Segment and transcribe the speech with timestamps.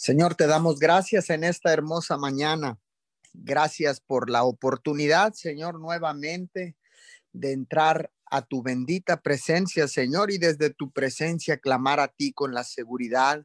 [0.00, 2.78] Señor, te damos gracias en esta hermosa mañana.
[3.32, 6.76] Gracias por la oportunidad, Señor, nuevamente
[7.32, 12.54] de entrar a tu bendita presencia, Señor, y desde tu presencia clamar a ti con
[12.54, 13.44] la seguridad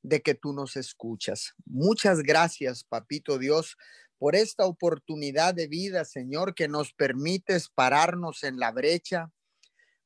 [0.00, 1.52] de que tú nos escuchas.
[1.66, 3.76] Muchas gracias, Papito Dios,
[4.16, 9.30] por esta oportunidad de vida, Señor, que nos permites pararnos en la brecha,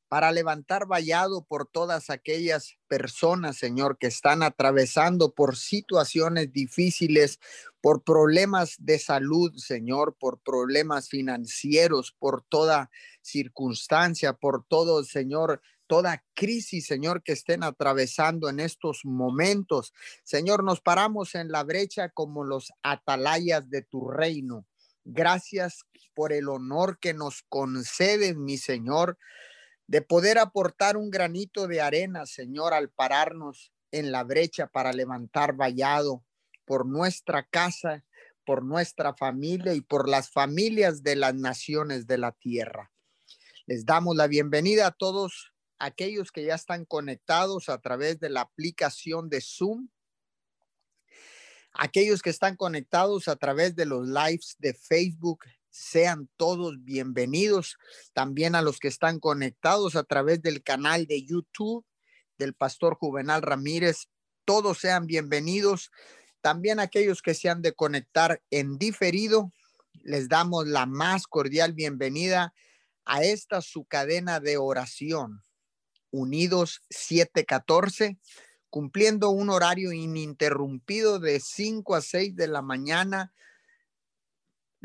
[0.07, 7.39] para levantar vallado por todas aquellas personas, Señor, que están atravesando por situaciones difíciles,
[7.81, 16.23] por problemas de salud, Señor, por problemas financieros, por toda circunstancia, por todo, Señor, toda
[16.35, 19.93] crisis, Señor, que estén atravesando en estos momentos.
[20.23, 24.65] Señor, nos paramos en la brecha como los atalayas de tu reino.
[25.03, 29.17] Gracias por el honor que nos concedes, mi Señor
[29.87, 35.55] de poder aportar un granito de arena, Señor, al pararnos en la brecha para levantar
[35.55, 36.23] vallado
[36.65, 38.03] por nuestra casa,
[38.45, 42.91] por nuestra familia y por las familias de las naciones de la tierra.
[43.67, 48.41] Les damos la bienvenida a todos aquellos que ya están conectados a través de la
[48.41, 49.89] aplicación de Zoom,
[51.73, 55.39] aquellos que están conectados a través de los lives de Facebook,
[55.75, 57.77] sean todos bienvenidos.
[58.13, 61.85] También a los que están conectados a través del canal de YouTube
[62.37, 64.07] del pastor Juvenal Ramírez,
[64.45, 65.91] todos sean bienvenidos.
[66.39, 69.51] También aquellos que se han de conectar en diferido,
[70.01, 72.53] les damos la más cordial bienvenida
[73.03, 75.43] a esta su cadena de oración,
[76.09, 78.17] Unidos 714,
[78.69, 83.33] cumpliendo un horario ininterrumpido de 5 a 6 de la mañana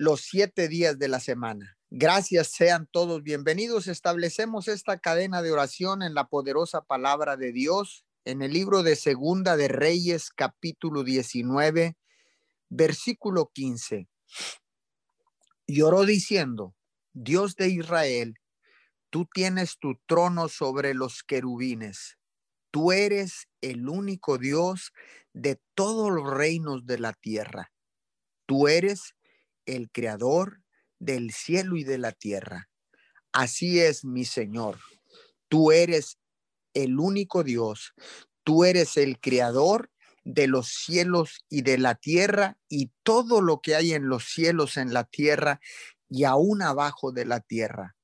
[0.01, 1.77] los siete días de la semana.
[1.91, 3.87] Gracias sean todos bienvenidos.
[3.87, 8.97] Establecemos esta cadena de oración en la poderosa palabra de Dios en el libro de
[8.97, 11.99] Segunda de Reyes, capítulo 19,
[12.71, 14.09] versículo 15.
[15.67, 16.75] Lloró diciendo,
[17.13, 18.37] Dios de Israel,
[19.11, 22.17] tú tienes tu trono sobre los querubines.
[22.71, 24.95] Tú eres el único Dios
[25.35, 27.71] de todos los reinos de la tierra.
[28.47, 29.15] Tú eres
[29.67, 30.63] el creador
[30.99, 32.69] del cielo y de la tierra.
[33.33, 34.79] Así es, mi Señor.
[35.49, 36.19] Tú eres
[36.75, 37.93] el único Dios.
[38.45, 39.91] Tú eres el creador
[40.25, 44.77] de los cielos y de la tierra y todo lo que hay en los cielos,
[44.77, 45.61] en la tierra
[46.09, 47.97] y aún abajo de la tierra.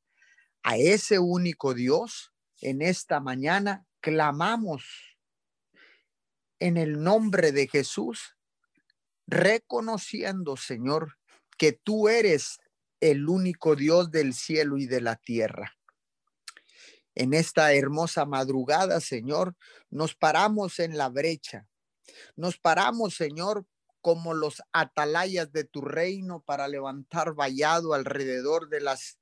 [0.63, 4.85] A ese único Dios, en esta mañana, clamamos
[6.59, 8.37] en el nombre de Jesús,
[9.27, 11.19] reconociendo, Señor,
[11.57, 12.59] que tú eres
[13.01, 15.77] el único Dios del cielo y de la tierra.
[17.15, 19.57] En esta hermosa madrugada, Señor,
[19.91, 21.67] nos paramos en la brecha.
[22.37, 23.67] Nos paramos, Señor,
[24.01, 29.19] como los atalayas de tu reino para levantar vallado alrededor de las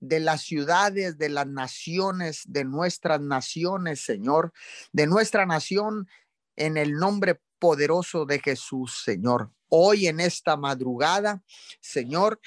[0.00, 4.52] de las ciudades, de las naciones, de nuestras naciones, Señor,
[4.92, 6.08] de nuestra nación
[6.56, 9.52] en el nombre poderoso de Jesús, Señor.
[9.76, 11.42] Hoy en esta madrugada,
[11.80, 12.40] Señor,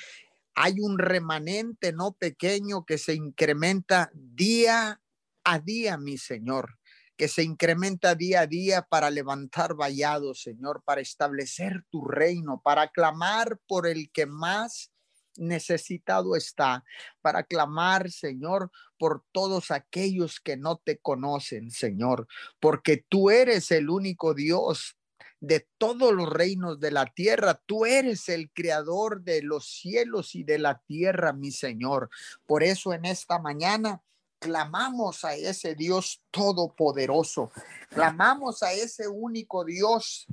[0.55, 5.01] hay un remanente no pequeño que se incrementa día
[5.43, 6.79] a día, mi Señor,
[7.17, 12.87] que se incrementa día a día para levantar vallados, Señor, para establecer tu reino, para
[12.87, 14.93] clamar por el que más
[15.35, 16.85] necesitado está,
[17.21, 22.25] para clamar, Señor, por todos aquellos que no te conocen, Señor,
[22.61, 24.96] porque tú eres el único Dios
[25.39, 27.61] de todos los reinos de la tierra.
[27.65, 32.09] Tú eres el creador de los cielos y de la tierra, mi Señor.
[32.45, 34.01] Por eso en esta mañana
[34.39, 37.51] clamamos a ese Dios todopoderoso.
[37.89, 40.27] Clamamos a ese único Dios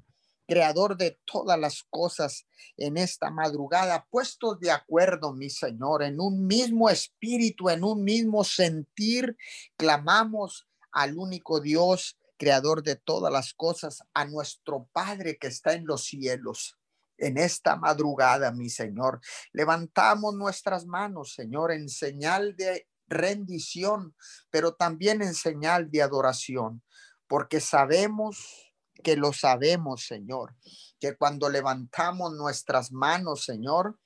[0.46, 6.46] creador de todas las cosas en esta madrugada, puestos de acuerdo, mi Señor, en un
[6.46, 9.36] mismo espíritu, en un mismo sentir,
[9.76, 15.86] clamamos al único Dios creador de todas las cosas, a nuestro Padre que está en
[15.86, 16.78] los cielos.
[17.16, 19.20] En esta madrugada, mi Señor,
[19.52, 24.16] levantamos nuestras manos, Señor, en señal de rendición,
[24.50, 26.82] pero también en señal de adoración,
[27.28, 28.72] porque sabemos
[29.02, 30.56] que lo sabemos, Señor,
[30.98, 33.98] que cuando levantamos nuestras manos, Señor,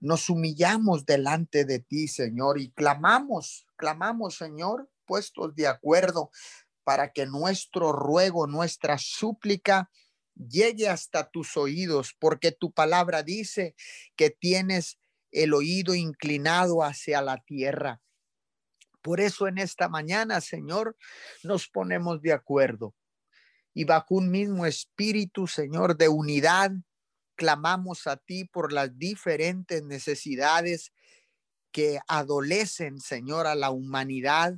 [0.00, 6.30] nos humillamos delante de ti, Señor, y clamamos, clamamos, Señor, puestos de acuerdo
[6.84, 9.90] para que nuestro ruego, nuestra súplica
[10.34, 13.74] llegue hasta tus oídos, porque tu palabra dice
[14.16, 14.98] que tienes
[15.32, 18.00] el oído inclinado hacia la tierra.
[19.02, 20.96] Por eso en esta mañana, Señor,
[21.42, 22.94] nos ponemos de acuerdo
[23.74, 26.70] y bajo un mismo espíritu, Señor, de unidad,
[27.34, 30.92] clamamos a ti por las diferentes necesidades
[31.72, 34.54] que adolecen, Señor, a la humanidad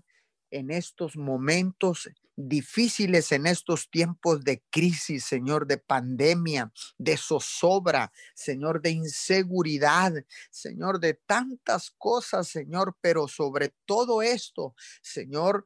[0.57, 8.81] en estos momentos difíciles, en estos tiempos de crisis, Señor, de pandemia, de zozobra, Señor,
[8.83, 10.13] de inseguridad,
[10.51, 15.65] Señor, de tantas cosas, Señor, pero sobre todo esto, Señor,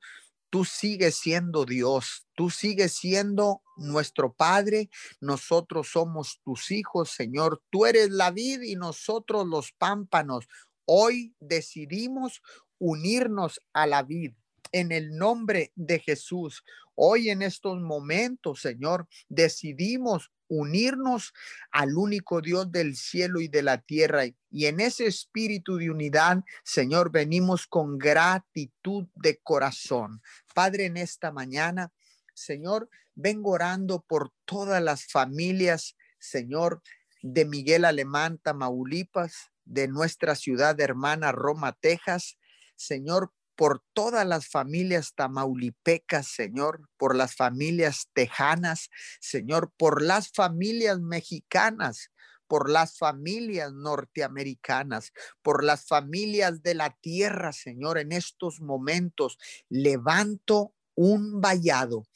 [0.49, 4.91] tú sigues siendo Dios, tú sigues siendo nuestro Padre,
[5.21, 10.49] nosotros somos tus hijos, Señor, tú eres la vid y nosotros los pámpanos.
[10.85, 12.43] Hoy decidimos
[12.79, 14.33] unirnos a la vid
[14.73, 16.65] en el nombre de Jesús.
[16.95, 21.33] Hoy en estos momentos, Señor, decidimos unirnos
[21.71, 24.25] al único Dios del cielo y de la tierra.
[24.51, 30.21] Y en ese espíritu de unidad, Señor, venimos con gratitud de corazón.
[30.55, 31.93] Padre, en esta mañana,
[32.35, 36.83] Señor, vengo orando por todas las familias, Señor,
[37.23, 42.39] de Miguel Alemán, Tamaulipas, de nuestra ciudad hermana Roma, Texas.
[42.75, 48.89] Señor, por todas las familias tamaulipecas, Señor, por las familias tejanas,
[49.21, 52.11] Señor, por las familias mexicanas,
[52.47, 55.13] por las familias norteamericanas,
[55.43, 59.37] por las familias de la tierra, Señor, en estos momentos
[59.69, 62.07] levanto un vallado.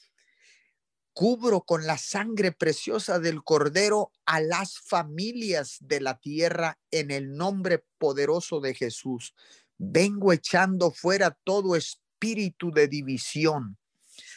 [1.13, 7.37] Cubro con la sangre preciosa del Cordero a las familias de la tierra en el
[7.37, 9.35] nombre poderoso de Jesús.
[9.79, 13.77] Vengo echando fuera todo espíritu de división.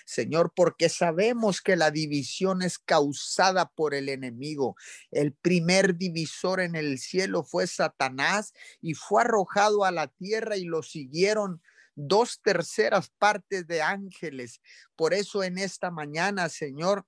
[0.05, 4.75] Señor, porque sabemos que la división es causada por el enemigo.
[5.11, 10.63] El primer divisor en el cielo fue Satanás y fue arrojado a la tierra y
[10.63, 11.61] lo siguieron
[11.95, 14.61] dos terceras partes de ángeles.
[14.95, 17.05] Por eso en esta mañana, Señor,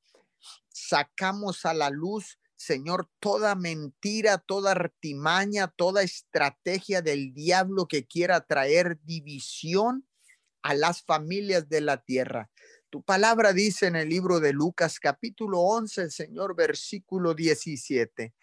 [0.68, 8.42] sacamos a la luz Señor, toda mentira, toda artimaña, toda estrategia del diablo que quiera
[8.42, 10.06] traer división
[10.62, 12.52] a las familias de la tierra.
[12.90, 18.34] Tu palabra dice en el libro de Lucas capítulo 11, Señor, versículo 17.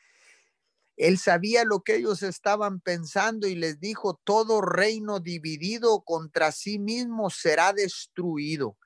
[0.96, 6.78] Él sabía lo que ellos estaban pensando y les dijo, todo reino dividido contra sí
[6.78, 8.78] mismo será destruido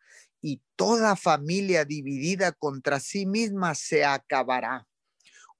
[0.43, 4.90] y toda familia dividida contra sí misma se acabará.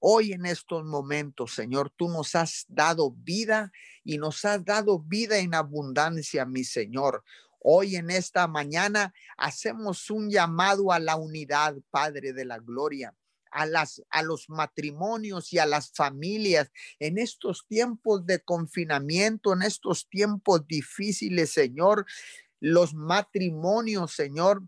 [0.02, 3.70] Hoy en estos momentos, Señor, tú nos has dado vida
[4.02, 7.23] y nos has dado vida en abundancia, mi Señor.
[7.58, 13.14] Hoy en esta mañana hacemos un llamado a la unidad, Padre de la Gloria.
[13.52, 16.70] A, las, a los matrimonios y a las familias
[17.00, 22.06] en estos tiempos de confinamiento, en estos tiempos difíciles, Señor.
[22.61, 24.62] Los matrimonios, Señor,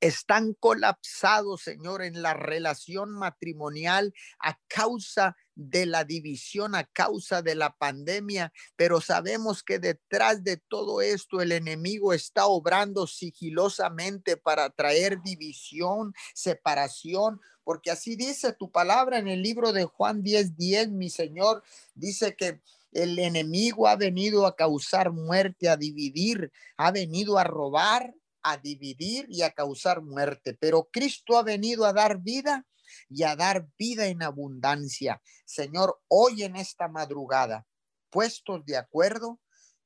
[0.00, 7.54] están colapsados, Señor, en la relación matrimonial a causa de la división, a causa de
[7.54, 14.70] la pandemia, pero sabemos que detrás de todo esto el enemigo está obrando sigilosamente para
[14.70, 20.90] traer división, separación, porque así dice tu palabra en el libro de Juan 10:10, 10,
[20.90, 21.62] mi Señor,
[21.94, 22.60] dice que
[22.92, 29.26] el enemigo ha venido a causar muerte, a dividir, ha venido a robar, a dividir
[29.28, 32.66] y a causar muerte, pero Cristo ha venido a dar vida
[33.08, 35.22] y a dar vida en abundancia.
[35.44, 37.66] Señor, hoy en esta madrugada,
[38.10, 39.40] puestos de acuerdo,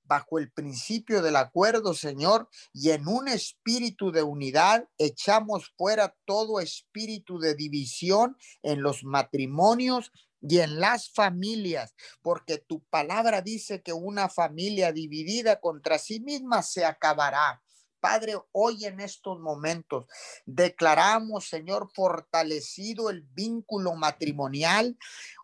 [0.07, 6.61] bajo el principio del acuerdo, Señor, y en un espíritu de unidad, echamos fuera todo
[6.61, 13.93] espíritu de división en los matrimonios y en las familias, porque tu palabra dice que
[13.93, 17.63] una familia dividida contra sí misma se acabará.
[18.01, 20.07] Padre, hoy en estos momentos
[20.45, 24.97] declaramos, Señor, fortalecido el vínculo matrimonial.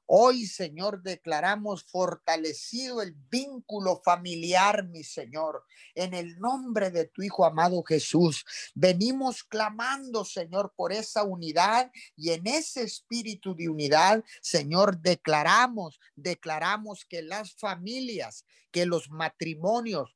[0.06, 7.46] Hoy, Señor, declaramos fortalecido el vínculo familiar, mi Señor, en el nombre de tu Hijo
[7.46, 8.44] amado Jesús.
[8.74, 17.06] Venimos clamando, Señor, por esa unidad y en ese espíritu de unidad, Señor, declaramos, declaramos
[17.06, 20.14] que las familias, que los matrimonios,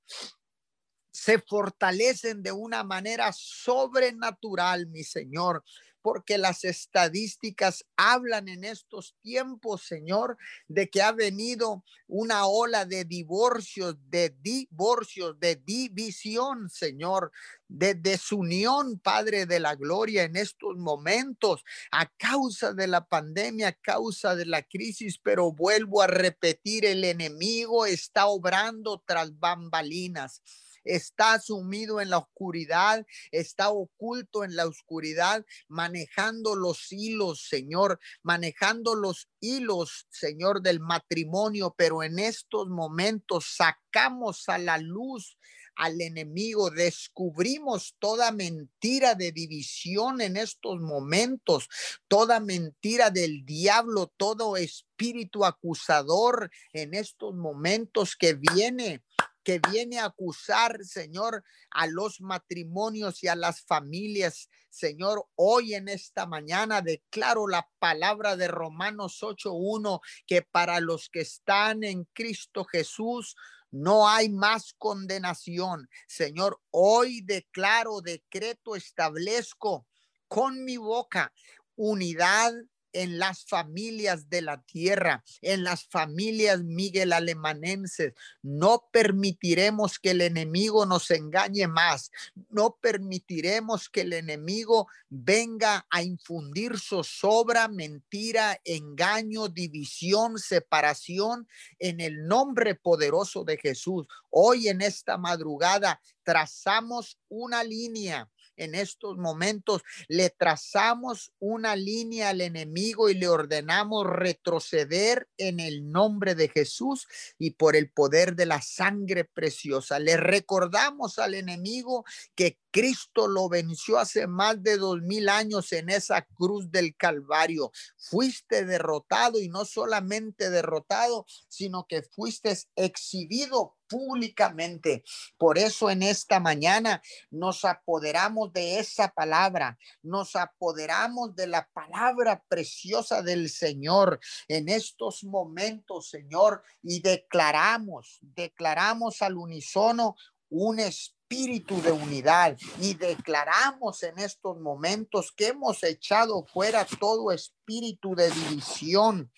[1.17, 5.65] se fortalecen de una manera sobrenatural, mi Señor,
[6.03, 10.37] porque las estadísticas hablan en estos tiempos, Señor,
[10.69, 17.33] de que ha venido una ola de divorcios, de divorcios, de división, Señor,
[17.67, 23.73] de desunión, Padre de la Gloria, en estos momentos, a causa de la pandemia, a
[23.73, 30.43] causa de la crisis, pero vuelvo a repetir, el enemigo está obrando tras bambalinas
[30.87, 38.95] está sumido en la oscuridad, está oculto en la oscuridad, manejando los hilos, Señor, manejando
[38.95, 45.37] los hilos, Señor, del matrimonio, pero en estos momentos sacamos a la luz
[45.77, 51.69] al enemigo, descubrimos toda mentira de división en estos momentos,
[52.09, 59.03] toda mentira del diablo, todo espíritu acusador en estos momentos que viene
[59.47, 64.51] que viene a acusar, Señor, a los matrimonios y a las familias.
[64.71, 71.21] Señor, hoy en esta mañana declaro la palabra de Romanos 8.1, que para los que
[71.21, 73.37] están en Cristo Jesús,
[73.71, 75.89] no hay más condenación.
[76.09, 79.87] Señor, hoy declaro, decreto, establezco
[80.27, 81.33] con mi boca
[81.77, 82.53] unidad
[82.97, 88.15] en las familias de la tierra, en las familias Miguel Alemanenses.
[88.43, 92.11] No permitiremos que el enemigo nos engañe más.
[92.49, 101.47] No permitiremos que el enemigo venga a infundir zozobra, mentira, engaño, división, separación
[101.79, 104.07] en el nombre poderoso de Jesús.
[104.31, 112.41] Hoy en esta madrugada trazamos una línea en estos momentos le trazamos una línea al
[112.41, 117.07] enemigo y le ordenamos retroceder en el nombre de Jesús
[117.39, 119.99] y por el poder de la sangre preciosa.
[119.99, 125.89] Le recordamos al enemigo que Cristo lo venció hace más de dos mil años en
[125.89, 127.71] esa cruz del Calvario.
[127.97, 135.05] Fuiste derrotado y no solamente derrotado, sino que fuiste exhibido públicamente.
[135.39, 142.43] Por eso en esta mañana nos apoderamos de esa palabra, nos apoderamos de la palabra
[142.49, 150.17] preciosa del Señor en estos momentos, Señor, y declaramos, declaramos al unísono
[150.49, 158.15] un espíritu de unidad y declaramos en estos momentos que hemos echado fuera todo espíritu
[158.15, 159.33] de división,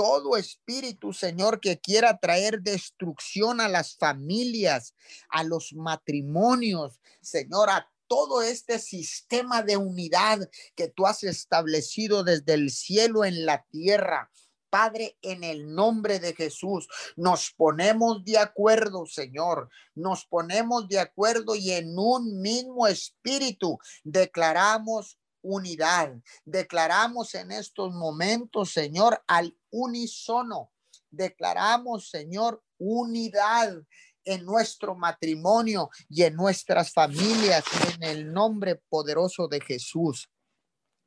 [0.00, 4.94] todo espíritu, Señor, que quiera traer destrucción a las familias,
[5.28, 12.54] a los matrimonios, Señor, a todo este sistema de unidad que tú has establecido desde
[12.54, 14.30] el cielo en la tierra.
[14.70, 21.54] Padre, en el nombre de Jesús, nos ponemos de acuerdo, Señor, nos ponemos de acuerdo
[21.54, 26.14] y en un mismo espíritu declaramos unidad.
[26.46, 30.72] Declaramos en estos momentos, Señor, al unísono.
[31.10, 33.74] Declaramos, Señor, unidad
[34.24, 40.28] en nuestro matrimonio y en nuestras familias en el nombre poderoso de Jesús.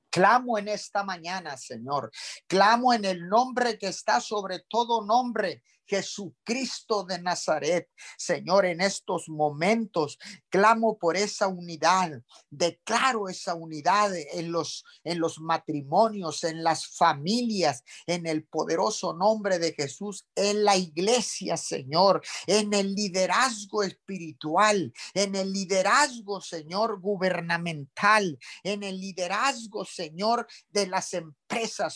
[0.10, 2.12] Clamo en esta mañana, Señor.
[2.48, 7.90] Clamo en el nombre que está sobre todo nombre Jesucristo de Nazaret.
[8.18, 10.18] Señor, en estos momentos
[10.50, 17.84] clamo por esa unidad, declaro esa unidad en los en los matrimonios, en las familias,
[18.08, 25.36] en el poderoso nombre de Jesús, en la iglesia, Señor, en el liderazgo espiritual, en
[25.36, 31.43] el liderazgo, Señor, gubernamental, en el liderazgo, Señor, de las empresas,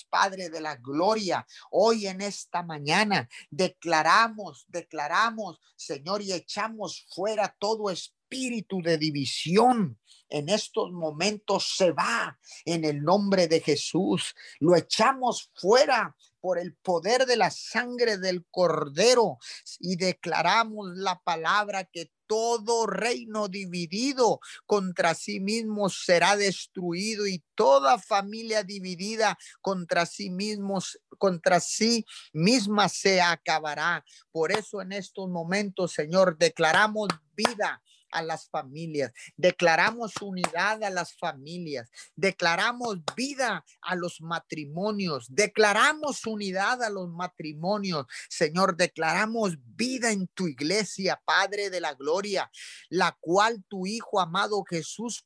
[0.09, 1.45] Padre de la gloria.
[1.71, 9.99] Hoy en esta mañana de declaramos, declaramos, Señor, y echamos fuera todo espíritu de división.
[10.29, 14.35] En estos momentos se va en el nombre de Jesús.
[14.59, 19.37] Lo echamos fuera por el poder de la sangre del cordero
[19.79, 27.97] y declaramos la palabra que todo reino dividido contra sí mismo será destruido y toda
[27.97, 34.05] familia dividida contra sí mismos, contra sí misma se acabará.
[34.31, 41.13] Por eso en estos momentos, Señor, declaramos vida a las familias, declaramos unidad a las
[41.15, 48.05] familias, declaramos vida a los matrimonios, declaramos unidad a los matrimonios.
[48.29, 52.51] Señor, declaramos vida en tu iglesia, Padre de la Gloria,
[52.89, 55.25] la cual tu Hijo amado Jesús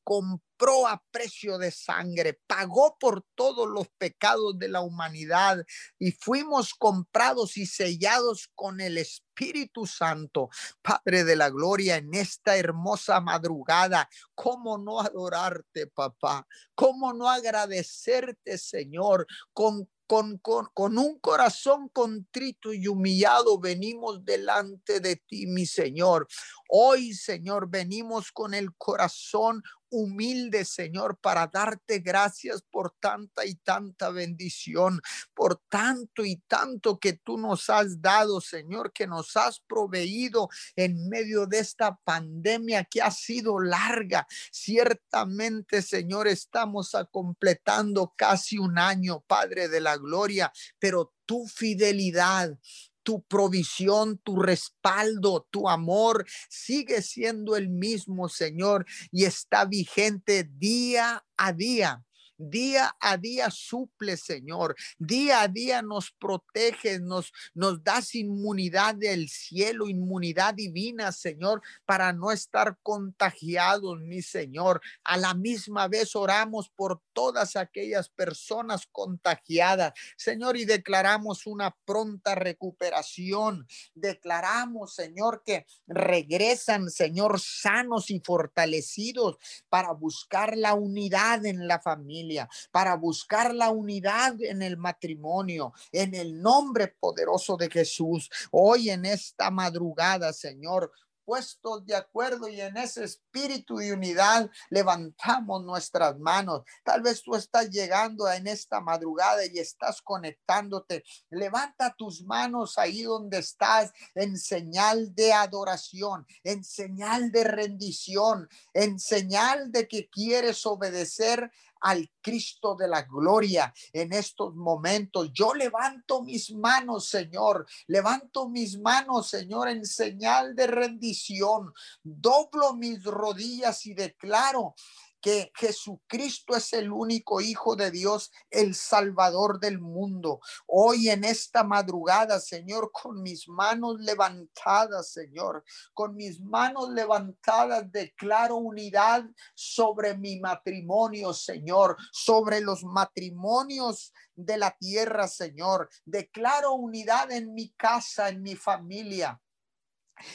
[0.87, 5.65] a precio de sangre, pagó por todos los pecados de la humanidad
[5.97, 10.49] y fuimos comprados y sellados con el Espíritu Santo,
[10.81, 14.07] Padre de la Gloria, en esta hermosa madrugada.
[14.35, 16.47] ¿Cómo no adorarte, papá?
[16.75, 24.99] ¿Cómo no agradecerte, Señor, con con, con, con, un corazón contrito y humillado venimos delante
[24.99, 26.27] de ti, mi Señor.
[26.67, 34.09] Hoy, Señor, venimos con el corazón humilde, Señor, para darte gracias por tanta y tanta
[34.09, 35.01] bendición,
[35.33, 41.09] por tanto y tanto que tú nos has dado, Señor, que nos has proveído en
[41.09, 44.25] medio de esta pandemia que ha sido larga.
[44.51, 52.57] Ciertamente, Señor, estamos a completando casi un año, Padre de la Gloria, pero tu fidelidad,
[53.03, 61.25] tu provisión, tu respaldo, tu amor sigue siendo el mismo, Señor, y está vigente día
[61.37, 62.03] a día.
[62.41, 64.75] Día a día suple, Señor.
[64.97, 72.13] Día a día nos protege, nos, nos das inmunidad del cielo, inmunidad divina, Señor, para
[72.13, 74.81] no estar contagiados, mi Señor.
[75.03, 82.33] A la misma vez oramos por todas aquellas personas contagiadas, Señor, y declaramos una pronta
[82.33, 83.67] recuperación.
[83.93, 89.37] Declaramos, Señor, que regresan, Señor, sanos y fortalecidos
[89.69, 92.30] para buscar la unidad en la familia
[92.71, 98.29] para buscar la unidad en el matrimonio, en el nombre poderoso de Jesús.
[98.51, 100.91] Hoy en esta madrugada, Señor,
[101.31, 106.63] puestos de acuerdo y en ese espíritu de unidad levantamos nuestras manos.
[106.83, 111.03] Tal vez tú estás llegando en esta madrugada y estás conectándote.
[111.29, 118.99] Levanta tus manos ahí donde estás en señal de adoración, en señal de rendición, en
[118.99, 121.49] señal de que quieres obedecer
[121.81, 125.31] al Cristo de la gloria en estos momentos.
[125.33, 131.73] Yo levanto mis manos, Señor, levanto mis manos, Señor, en señal de rendición.
[132.03, 134.75] Doblo mis rodillas y declaro
[135.21, 140.39] que Jesucristo es el único Hijo de Dios, el Salvador del mundo.
[140.67, 145.63] Hoy en esta madrugada, Señor, con mis manos levantadas, Señor,
[145.93, 149.23] con mis manos levantadas, declaro unidad
[149.53, 155.89] sobre mi matrimonio, Señor, sobre los matrimonios de la tierra, Señor.
[156.03, 159.39] Declaro unidad en mi casa, en mi familia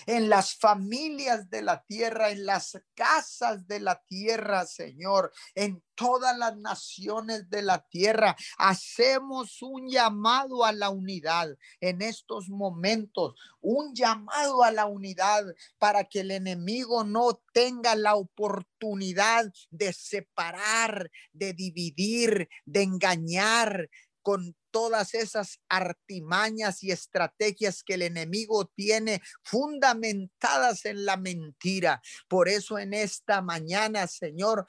[0.07, 6.37] en las familias de la tierra, en las casas de la tierra, Señor, en todas
[6.37, 8.37] las naciones de la tierra.
[8.59, 11.49] Hacemos un llamado a la unidad
[11.81, 15.44] en estos momentos, un llamado a la unidad
[15.79, 23.88] para que el enemigo no tenga la oportunidad de separar, de dividir, de engañar
[24.22, 32.02] con todas esas artimañas y estrategias que el enemigo tiene fundamentadas en la mentira.
[32.28, 34.66] Por eso en esta mañana, Señor,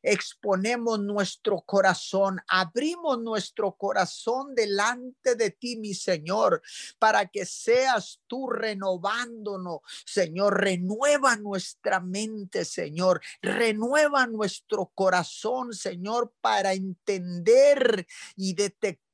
[0.00, 6.62] exponemos nuestro corazón, abrimos nuestro corazón delante de ti, mi Señor,
[7.00, 16.74] para que seas tú renovándonos, Señor, renueva nuestra mente, Señor, renueva nuestro corazón, Señor, para
[16.74, 19.07] entender y detectar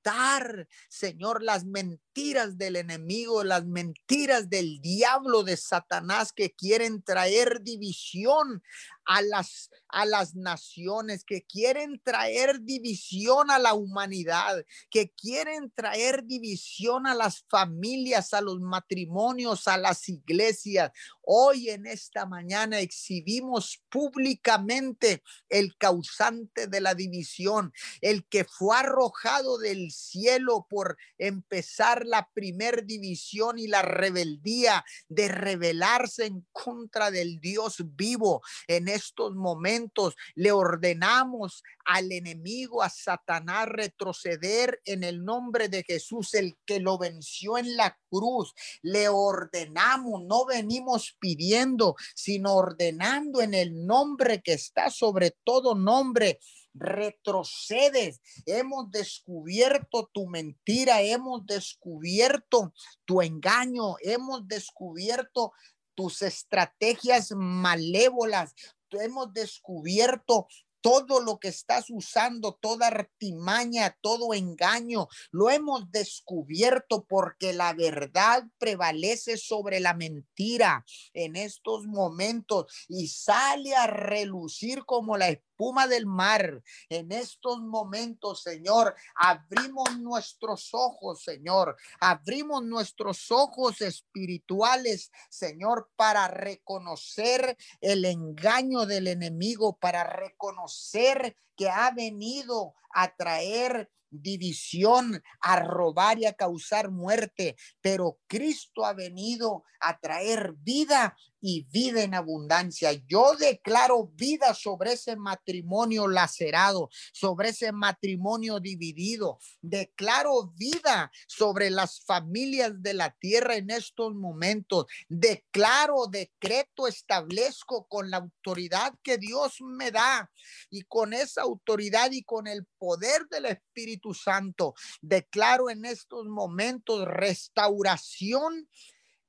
[0.88, 8.62] Señor, las mentiras del enemigo, las mentiras del diablo de Satanás que quieren traer división
[9.04, 16.24] a las a las naciones, que quieren traer división a la humanidad, que quieren traer
[16.24, 20.90] división a las familias, a los matrimonios, a las iglesias.
[21.22, 29.58] Hoy en esta mañana exhibimos públicamente el causante de la división, el que fue arrojado
[29.58, 37.40] del cielo por empezar la primer división y la rebeldía de rebelarse en contra del
[37.40, 38.42] Dios vivo.
[38.66, 46.34] En estos momentos le ordenamos al enemigo, a Satanás, retroceder en el nombre de Jesús,
[46.34, 48.54] el que lo venció en la cruz.
[48.82, 56.38] Le ordenamos, no venimos pidiendo, sino ordenando en el nombre que está sobre todo nombre
[56.74, 58.20] retrocedes.
[58.46, 62.72] Hemos descubierto tu mentira, hemos descubierto
[63.04, 65.52] tu engaño, hemos descubierto
[65.94, 68.54] tus estrategias malévolas,
[68.90, 70.48] hemos descubierto
[70.84, 78.44] todo lo que estás usando, toda artimaña, todo engaño, lo hemos descubierto porque la verdad
[78.58, 80.84] prevalece sobre la mentira
[81.14, 86.62] en estos momentos y sale a relucir como la espuma del mar.
[86.88, 91.76] En estos momentos, Señor, abrimos nuestros ojos, Señor.
[92.00, 101.92] Abrimos nuestros ojos espirituales, Señor, para reconocer el engaño del enemigo, para reconocer que ha
[101.92, 109.98] venido a traer división, a robar y a causar muerte, pero Cristo ha venido a
[109.98, 112.90] traer vida y vida en abundancia.
[113.06, 119.38] Yo declaro vida sobre ese matrimonio lacerado, sobre ese matrimonio dividido.
[119.60, 124.86] Declaro vida sobre las familias de la tierra en estos momentos.
[125.06, 130.30] Declaro, decreto, establezco con la autoridad que Dios me da
[130.70, 134.72] y con esa autoridad y con el poder del Espíritu Santo.
[135.02, 138.66] Declaro en estos momentos restauración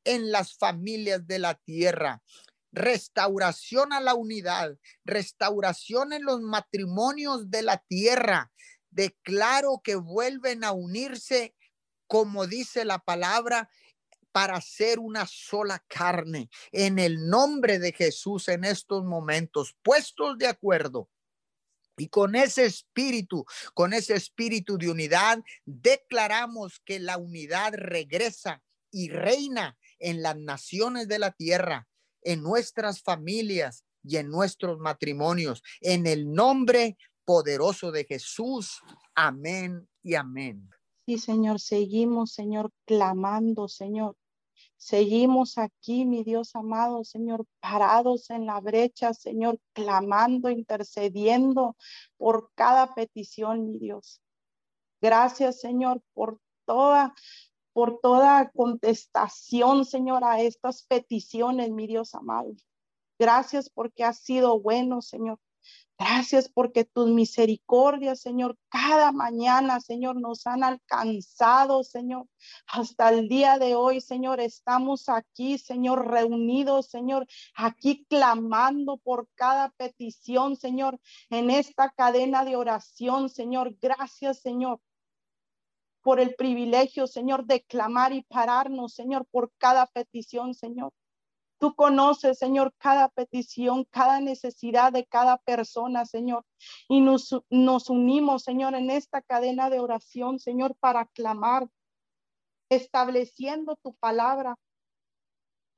[0.06, 2.24] en las familias de la tierra.
[2.72, 8.52] Restauración a la unidad, restauración en los matrimonios de la tierra.
[8.91, 11.56] Declaro que vuelven a unirse,
[12.08, 13.70] como dice la palabra,
[14.32, 16.50] para ser una sola carne.
[16.72, 21.10] En el nombre de Jesús en estos momentos, puestos de acuerdo.
[21.98, 29.10] Y con ese espíritu, con ese espíritu de unidad, declaramos que la unidad regresa y
[29.10, 31.88] reina en las naciones de la tierra,
[32.22, 35.64] en nuestras familias y en nuestros matrimonios.
[35.82, 38.82] En el nombre poderoso de Jesús.
[39.16, 40.70] Amén y amén.
[41.06, 44.16] Sí, Señor, seguimos, Señor, clamando, Señor.
[44.78, 51.76] Seguimos aquí, mi Dios amado, Señor, parados en la brecha, Señor, clamando, intercediendo
[52.18, 54.22] por cada petición, mi Dios.
[55.02, 57.16] Gracias, Señor, por toda
[57.76, 62.54] por toda contestación, Señor, a estas peticiones, mi Dios amado.
[63.20, 65.40] Gracias porque has sido bueno, Señor.
[66.00, 72.30] Gracias porque tus misericordias, Señor, cada mañana, Señor, nos han alcanzado, Señor.
[72.66, 79.72] Hasta el día de hoy, Señor, estamos aquí, Señor, reunidos, Señor, aquí clamando por cada
[79.72, 80.98] petición, Señor,
[81.30, 83.76] en esta cadena de oración, Señor.
[83.82, 84.80] Gracias, Señor
[86.06, 90.94] por el privilegio, Señor, de clamar y pararnos, Señor, por cada petición, Señor.
[91.58, 96.46] Tú conoces, Señor, cada petición, cada necesidad de cada persona, Señor.
[96.88, 101.68] Y nos, nos unimos, Señor, en esta cadena de oración, Señor, para clamar,
[102.70, 104.60] estableciendo tu palabra.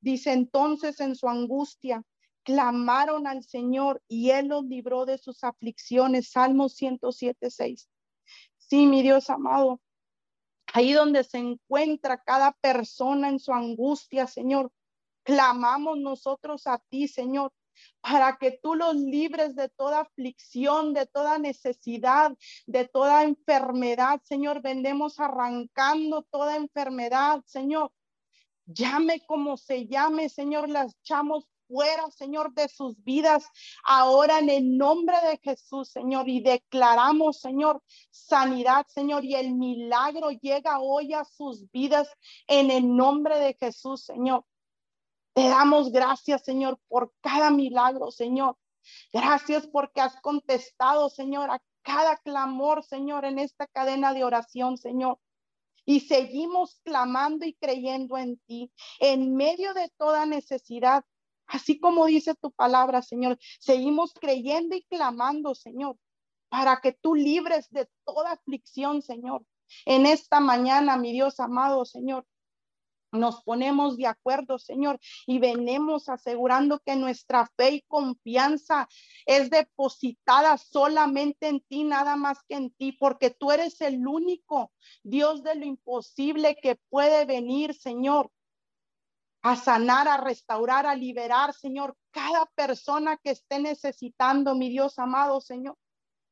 [0.02, 2.04] Dice entonces en su angustia,
[2.44, 6.32] clamaron al Señor y Él los libró de sus aflicciones.
[6.32, 7.88] Salmo 107, 6.
[8.58, 9.80] Sí, mi Dios amado,
[10.74, 14.72] ahí donde se encuentra cada persona en su angustia, Señor.
[15.24, 17.52] Clamamos nosotros a ti, Señor,
[18.02, 24.62] para que tú los libres de toda aflicción, de toda necesidad, de toda enfermedad, Señor.
[24.62, 27.92] Vendemos arrancando toda enfermedad, Señor.
[28.66, 33.46] Llame como se llame, Señor, las echamos fuera, Señor, de sus vidas.
[33.84, 40.32] Ahora en el nombre de Jesús, Señor, y declaramos, Señor, sanidad, Señor, y el milagro
[40.32, 42.10] llega hoy a sus vidas
[42.48, 44.46] en el nombre de Jesús, Señor.
[45.34, 48.58] Te damos gracias, Señor, por cada milagro, Señor.
[49.14, 55.20] Gracias porque has contestado, Señor, a cada clamor, Señor, en esta cadena de oración, Señor
[55.88, 61.06] y seguimos clamando y creyendo en ti en medio de toda necesidad.
[61.48, 65.98] Así como dice tu palabra, Señor, seguimos creyendo y clamando, Señor,
[66.50, 69.44] para que tú libres de toda aflicción, Señor.
[69.86, 72.26] En esta mañana, mi Dios amado, Señor,
[73.12, 78.88] nos ponemos de acuerdo, Señor, y venimos asegurando que nuestra fe y confianza
[79.26, 84.72] es depositada solamente en ti, nada más que en ti, porque tú eres el único
[85.04, 88.30] Dios de lo imposible que puede venir, Señor,
[89.48, 95.42] a sanar, a restaurar, a liberar, Señor, cada persona que esté necesitando, mi Dios amado,
[95.42, 95.78] Señor.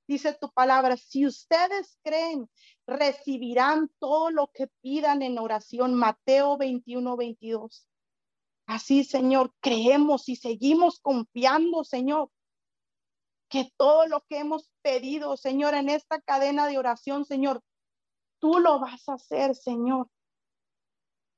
[0.08, 2.50] Dice tu palabra, si ustedes creen,
[2.86, 5.96] recibirán todo lo que pidan en oración.
[5.96, 7.88] Mateo 21, 22.
[8.68, 12.30] Así, Señor, creemos y seguimos confiando, Señor,
[13.50, 17.62] que todo lo que hemos pedido, Señor, en esta cadena de oración, Señor,
[18.40, 20.10] tú lo vas a hacer, Señor.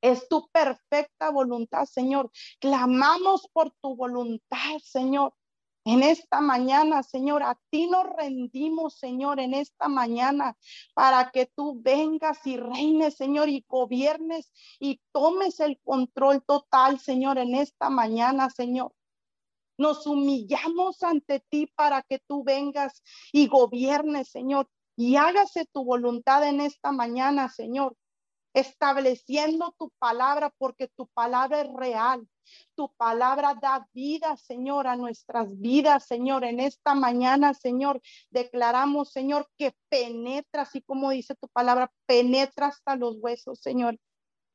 [0.07, 2.31] Es tu perfecta voluntad, Señor.
[2.61, 5.33] Clamamos por tu voluntad, Señor.
[5.83, 10.55] En esta mañana, Señor, a ti nos rendimos, Señor, en esta mañana,
[10.93, 17.37] para que tú vengas y reines, Señor, y gobiernes y tomes el control total, Señor,
[17.37, 18.93] en esta mañana, Señor.
[19.77, 26.47] Nos humillamos ante ti para que tú vengas y gobiernes, Señor, y hágase tu voluntad
[26.47, 27.97] en esta mañana, Señor
[28.57, 32.27] estableciendo tu palabra porque tu palabra es real.
[32.75, 36.43] Tu palabra da vida, Señor, a nuestras vidas, Señor.
[36.43, 42.95] En esta mañana, Señor, declaramos, Señor, que penetra, así como dice tu palabra, penetra hasta
[42.95, 43.99] los huesos, Señor.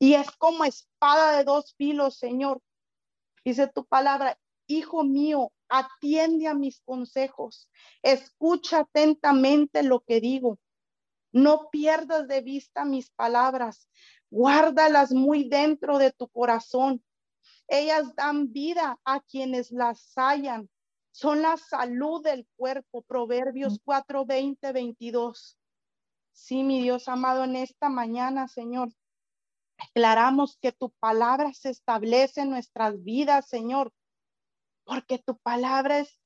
[0.01, 2.61] Y es como espada de dos filos, Señor.
[3.45, 4.37] Dice tu palabra,
[4.67, 7.69] hijo mío, atiende a mis consejos,
[8.03, 10.59] escucha atentamente lo que digo.
[11.33, 13.88] No pierdas de vista mis palabras,
[14.31, 17.03] guárdalas muy dentro de tu corazón.
[17.68, 20.68] Ellas dan vida a quienes las hallan.
[21.11, 23.03] Son la salud del cuerpo.
[23.03, 25.59] Proverbios 4, 20, 22.
[26.33, 28.90] Sí, mi Dios amado, en esta mañana, Señor,
[29.79, 33.92] declaramos que tu palabra se establece en nuestras vidas, Señor,
[34.85, 36.21] porque tu palabra es,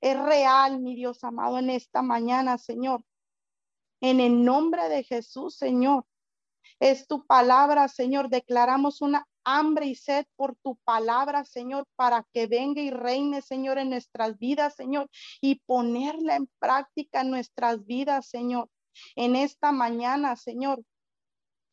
[0.00, 3.04] es real, mi Dios amado, en esta mañana, Señor.
[4.02, 6.04] En el nombre de Jesús, Señor.
[6.80, 8.28] Es tu palabra, Señor.
[8.28, 13.78] Declaramos una hambre y sed por tu palabra, Señor, para que venga y reine, Señor,
[13.78, 15.08] en nuestras vidas, Señor,
[15.40, 18.68] y ponerla en práctica en nuestras vidas, Señor.
[19.14, 20.82] En esta mañana, Señor,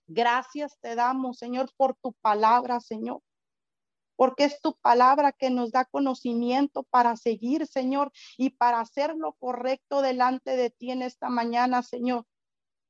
[0.08, 3.22] gracias te damos, Señor, por tu palabra, Señor
[4.19, 9.32] porque es tu palabra que nos da conocimiento para seguir, Señor, y para hacer lo
[9.32, 12.25] correcto delante de ti en esta mañana, Señor.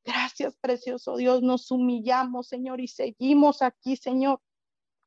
[0.04, 1.44] Gracias, precioso Dios.
[1.44, 4.42] Nos humillamos, Señor, y seguimos aquí, Señor,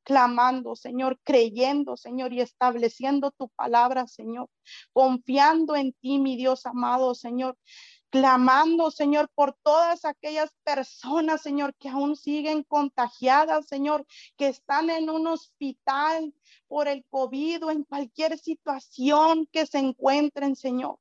[0.05, 4.49] clamando, Señor, creyendo, Señor, y estableciendo tu palabra, Señor,
[4.93, 7.59] confiando en ti, mi Dios amado, Señor,
[8.13, 15.09] clamando, Señor, por todas aquellas personas, Señor, que aún siguen contagiadas, Señor, que están en
[15.09, 16.35] un hospital
[16.69, 20.99] por el COVID o en cualquier situación que se encuentren, Señor.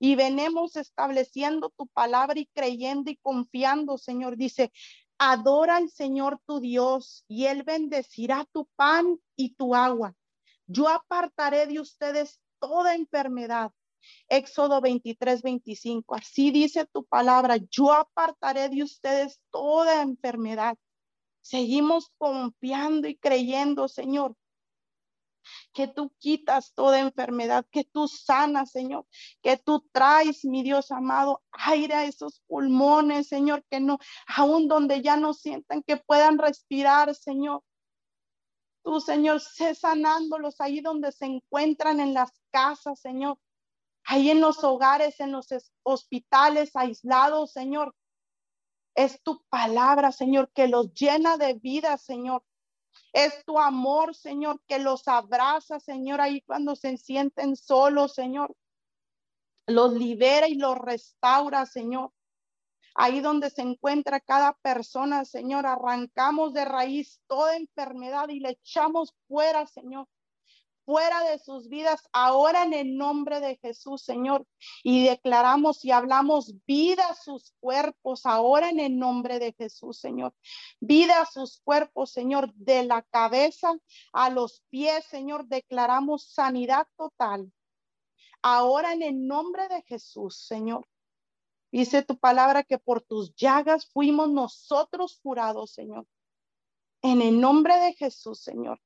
[0.00, 4.38] Y venemos estableciendo tu palabra y creyendo y confiando, Señor.
[4.38, 4.72] Dice,
[5.18, 10.14] adora al Señor tu Dios y Él bendecirá tu pan y tu agua.
[10.66, 13.72] Yo apartaré de ustedes toda enfermedad
[14.28, 16.14] Éxodo 23, 25.
[16.14, 20.76] Así dice tu palabra, yo apartaré de ustedes toda enfermedad.
[21.40, 24.36] Seguimos confiando y creyendo, Señor,
[25.72, 29.06] que tú quitas toda enfermedad, que tú sanas, Señor,
[29.42, 35.00] que tú traes, mi Dios amado, aire a esos pulmones, Señor, que no, aún donde
[35.00, 37.62] ya no sientan que puedan respirar, Señor.
[38.82, 43.38] Tú, Señor, sé sanándolos ahí donde se encuentran en las casas, Señor
[44.08, 45.48] ahí en los hogares, en los
[45.82, 47.94] hospitales aislados, Señor.
[48.94, 52.42] Es tu palabra, Señor, que los llena de vida, Señor.
[53.12, 58.56] Es tu amor, Señor, que los abraza, Señor, ahí cuando se sienten solos, Señor.
[59.66, 62.10] Los libera y los restaura, Señor.
[62.94, 69.14] Ahí donde se encuentra cada persona, Señor, arrancamos de raíz toda enfermedad y le echamos
[69.28, 70.08] fuera, Señor
[70.88, 74.46] fuera de sus vidas ahora en el nombre de Jesús, Señor.
[74.82, 80.32] Y declaramos y hablamos vida a sus cuerpos ahora en el nombre de Jesús, Señor.
[80.80, 83.74] Vida a sus cuerpos, Señor, de la cabeza
[84.14, 85.46] a los pies, Señor.
[85.46, 87.52] Declaramos sanidad total.
[88.40, 90.88] Ahora en el nombre de Jesús, Señor.
[91.70, 96.06] Dice tu palabra que por tus llagas fuimos nosotros curados, Señor.
[97.02, 98.80] En el nombre de Jesús, Señor.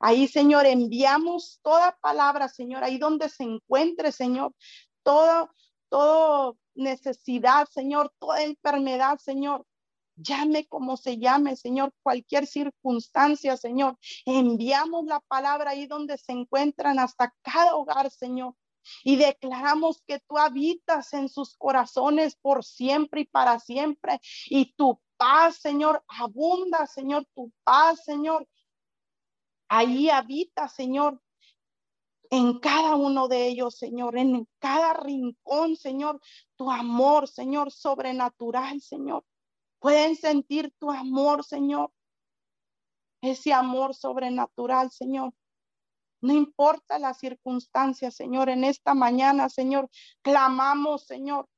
[0.00, 4.54] Ahí, Señor, enviamos toda palabra, Señor, ahí donde se encuentre, Señor,
[5.02, 5.50] todo,
[5.88, 9.66] todo necesidad, Señor, toda enfermedad, Señor.
[10.16, 13.98] Llame como se llame, Señor, cualquier circunstancia, Señor.
[14.24, 18.54] Enviamos la palabra ahí donde se encuentran hasta cada hogar, Señor.
[19.04, 24.20] Y declaramos que tú habitas en sus corazones por siempre y para siempre.
[24.46, 28.48] Y tu paz, Señor, abunda, Señor, tu paz, Señor,
[29.68, 31.20] Ahí habita, Señor,
[32.30, 36.20] en cada uno de ellos, Señor, en cada rincón, Señor,
[36.56, 39.24] tu amor, Señor, sobrenatural, Señor.
[39.78, 41.92] Pueden sentir tu amor, Señor.
[43.20, 45.32] Ese amor sobrenatural, Señor.
[46.20, 49.88] No importa la circunstancia, Señor, en esta mañana, Señor,
[50.22, 51.48] clamamos, Señor,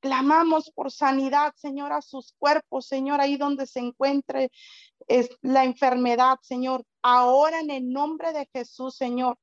[0.00, 4.50] Clamamos por sanidad, Señor, a sus cuerpos, Señor, ahí donde se encuentre
[5.10, 6.84] es la enfermedad, Señor.
[7.02, 9.36] Ahora en el nombre de Jesús, Señor.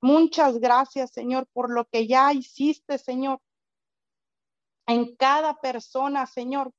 [0.00, 3.40] Muchas gracias, Señor, por lo que ya hiciste, Señor.
[4.86, 6.70] En cada persona, Señor,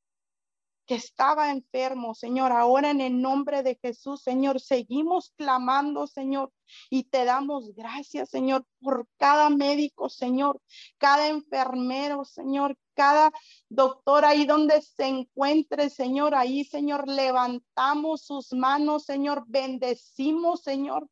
[0.86, 2.52] que estaba enfermo, Señor.
[2.52, 6.52] Ahora en el nombre de Jesús, Señor, seguimos clamando, Señor,
[6.90, 10.62] y te damos gracias, Señor, por cada médico, Señor,
[10.98, 13.32] cada enfermero, Señor, cada
[13.70, 21.10] doctor ahí donde se encuentre, Señor, ahí, Señor, levantamos sus manos, Señor, bendecimos, Señor,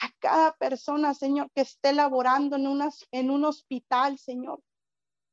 [0.00, 2.66] a cada persona, Señor, que esté laborando en,
[3.10, 4.62] en un hospital, Señor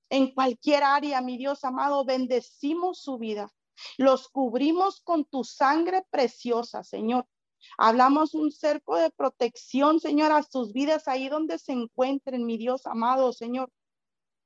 [0.10, 3.52] en cualquier área, mi Dios amado, bendecimos su vida.
[3.98, 7.28] Los cubrimos con tu sangre preciosa, Señor.
[7.78, 12.86] Hablamos un cerco de protección, Señor, a sus vidas ahí donde se encuentren, mi Dios
[12.86, 13.72] amado, Señor.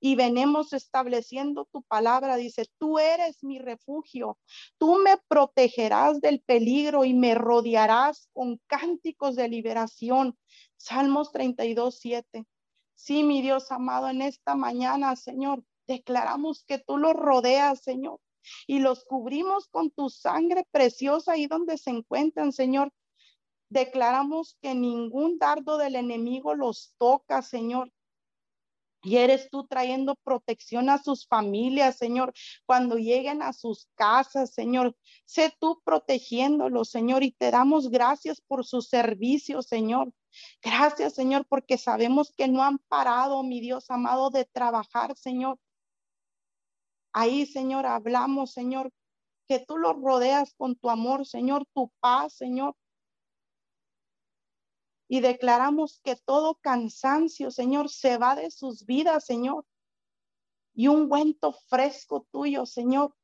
[0.01, 2.37] Y venemos estableciendo tu palabra.
[2.37, 4.37] Dice, tú eres mi refugio.
[4.77, 10.37] Tú me protegerás del peligro y me rodearás con cánticos de liberación.
[10.77, 12.45] Salmos 32, 7.
[13.01, 18.19] Sí, mi Dios amado, en esta mañana, Señor, declaramos que tú los rodeas, Señor,
[18.67, 22.91] y los cubrimos con tu sangre preciosa ahí donde se encuentran, Señor.
[23.69, 27.89] Declaramos que ningún dardo del enemigo los toca, Señor.
[29.01, 32.33] Y eres tú trayendo protección a sus familias, Señor,
[32.65, 34.95] cuando lleguen a sus casas, Señor.
[35.25, 40.11] Sé tú protegiéndolos, Señor, y te damos gracias por su servicio, Señor.
[40.61, 45.57] Gracias, Señor, porque sabemos que no han parado, mi Dios amado, de trabajar, Señor.
[47.13, 48.91] Ahí, Señor, hablamos, Señor,
[49.47, 52.75] que tú los rodeas con tu amor, Señor, tu paz, Señor.
[55.11, 59.65] Y declaramos que todo cansancio, Señor, se va de sus vidas, Señor.
[60.75, 63.15] Y un viento fresco tuyo, Señor,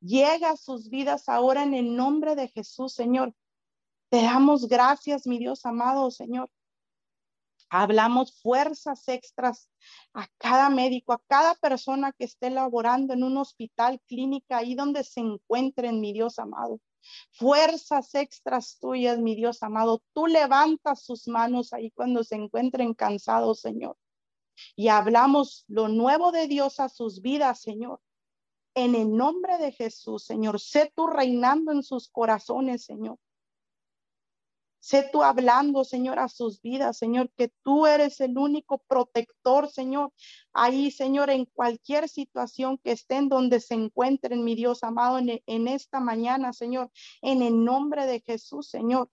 [0.00, 3.32] llega a sus vidas ahora en el nombre de Jesús, Señor.
[4.10, 6.50] Te damos gracias, mi Dios amado, Señor.
[7.70, 9.70] Hablamos fuerzas extras
[10.14, 15.04] a cada médico, a cada persona que esté laborando en un hospital, clínica, ahí donde
[15.04, 16.80] se encuentren, mi Dios amado.
[17.32, 20.02] Fuerzas extras tuyas, mi Dios amado.
[20.12, 23.96] Tú levantas sus manos ahí cuando se encuentren cansados, Señor.
[24.76, 28.00] Y hablamos lo nuevo de Dios a sus vidas, Señor.
[28.74, 33.18] En el nombre de Jesús, Señor, sé tú reinando en sus corazones, Señor.
[34.84, 40.12] Sé tú hablando, Señor, a sus vidas, Señor, que tú eres el único protector, Señor.
[40.52, 46.00] Ahí, Señor, en cualquier situación que estén donde se encuentren, mi Dios amado, en, esta
[46.00, 46.90] mañana, Señor,
[47.22, 49.08] en el nombre de Jesús, Señor.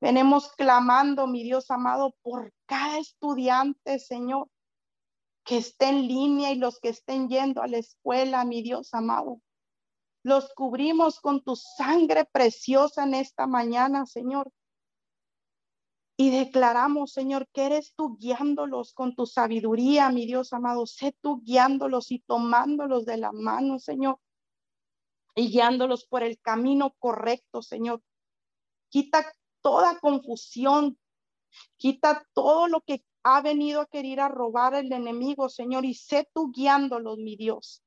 [0.00, 4.48] Venimos clamando, mi Dios amado, por cada estudiante, Señor,
[5.44, 9.40] que esté en línea y los que estén yendo a la escuela, mi Dios amado.
[10.22, 14.52] Los cubrimos con tu sangre preciosa en esta mañana, Señor.
[16.16, 20.86] Y declaramos, Señor, que eres tú guiándolos con tu sabiduría, mi Dios amado.
[20.86, 24.18] Sé tú guiándolos y tomándolos de la mano, Señor.
[25.34, 28.02] Y guiándolos por el camino correcto, Señor.
[28.90, 29.32] Quita
[29.62, 30.98] toda confusión.
[31.76, 35.84] Quita todo lo que ha venido a querer a robar el enemigo, Señor.
[35.84, 37.82] Y sé tú guiándolos, mi Dios.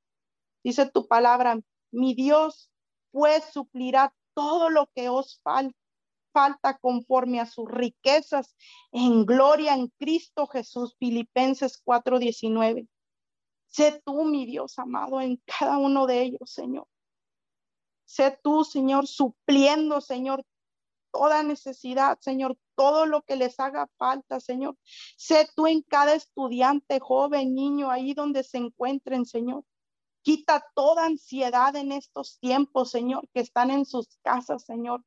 [0.64, 1.60] Dice tu palabra,
[1.96, 2.72] mi Dios
[3.12, 8.56] pues suplirá todo lo que os falta conforme a sus riquezas
[8.92, 10.96] en gloria en Cristo Jesús.
[11.00, 12.88] Filipenses 4:19.
[13.68, 16.88] Sé tú, mi Dios amado, en cada uno de ellos, Señor.
[18.06, 20.46] Sé tú, Señor, supliendo, Señor,
[21.12, 24.78] toda necesidad, Señor, todo lo que les haga falta, Señor.
[25.18, 29.64] Sé tú en cada estudiante, joven, niño, ahí donde se encuentren, Señor.
[30.26, 35.06] Quita toda ansiedad en estos tiempos, Señor, que están en sus casas, Señor.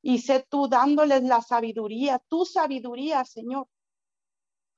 [0.00, 3.68] Y sé tú dándoles la sabiduría, tu sabiduría, Señor.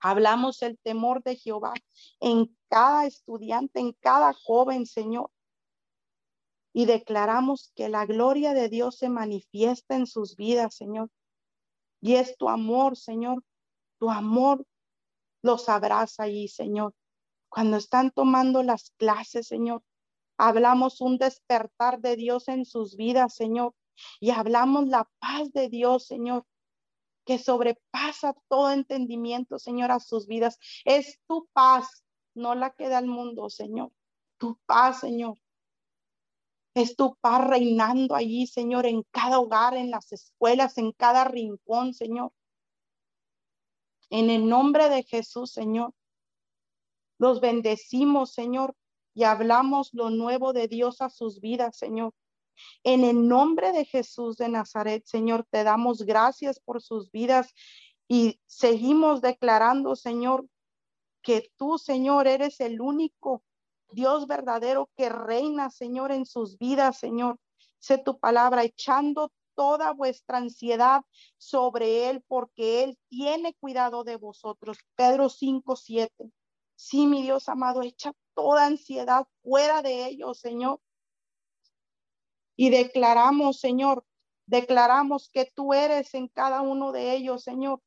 [0.00, 1.72] Hablamos el temor de Jehová
[2.18, 5.30] en cada estudiante, en cada joven, Señor.
[6.72, 11.10] Y declaramos que la gloria de Dios se manifiesta en sus vidas, Señor.
[12.00, 13.44] Y es tu amor, Señor.
[14.00, 14.66] Tu amor
[15.42, 16.92] los abraza ahí, Señor
[17.54, 19.80] cuando están tomando las clases, Señor.
[20.36, 23.76] Hablamos un despertar de Dios en sus vidas, Señor.
[24.18, 26.44] Y hablamos la paz de Dios, Señor,
[27.24, 30.58] que sobrepasa todo entendimiento, Señor, a sus vidas.
[30.84, 32.02] Es tu paz,
[32.34, 33.92] no la que da el mundo, Señor.
[34.36, 35.38] Tu paz, Señor.
[36.74, 41.94] Es tu paz reinando allí, Señor, en cada hogar, en las escuelas, en cada rincón,
[41.94, 42.32] Señor.
[44.10, 45.94] En el nombre de Jesús, Señor.
[47.18, 48.74] Los bendecimos, Señor,
[49.14, 52.12] y hablamos lo nuevo de Dios a sus vidas, Señor.
[52.82, 57.52] En el nombre de Jesús de Nazaret, Señor, te damos gracias por sus vidas
[58.08, 60.46] y seguimos declarando, Señor,
[61.22, 63.42] que tú, Señor, eres el único
[63.92, 67.38] Dios verdadero que reina, Señor, en sus vidas, Señor.
[67.78, 71.02] Sé tu palabra, echando toda vuestra ansiedad
[71.38, 74.78] sobre Él, porque Él tiene cuidado de vosotros.
[74.96, 76.30] Pedro 5, 7.
[76.86, 80.82] Sí, mi Dios amado, echa toda ansiedad fuera de ellos, Señor.
[82.56, 84.04] Y declaramos, Señor,
[84.44, 87.80] declaramos que tú eres en cada uno de ellos, Señor.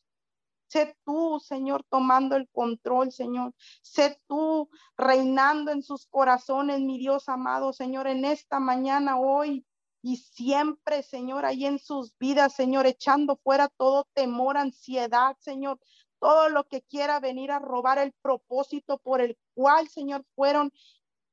[0.65, 3.53] Sé tú, Señor, tomando el control, Señor.
[3.83, 4.67] Sé tú
[4.97, 9.63] reinando en sus corazones, mi Dios amado, Señor, en esta mañana, hoy
[10.01, 15.79] y siempre, Señor, ahí en sus vidas, Señor, echando fuera todo temor, ansiedad, Señor,
[16.19, 20.71] todo lo que quiera venir a robar el propósito por el cual, Señor, fueron,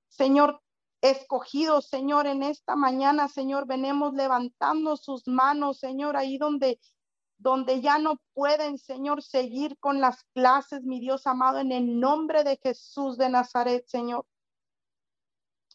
[0.09, 0.63] Señor,
[1.01, 6.81] escogidos, Señor, en esta mañana, Señor, venemos levantando sus manos, Señor, ahí donde
[7.45, 12.43] donde ya no pueden, Señor, seguir con las clases, mi Dios amado, en el nombre
[12.43, 14.25] de Jesús de Nazaret, Señor.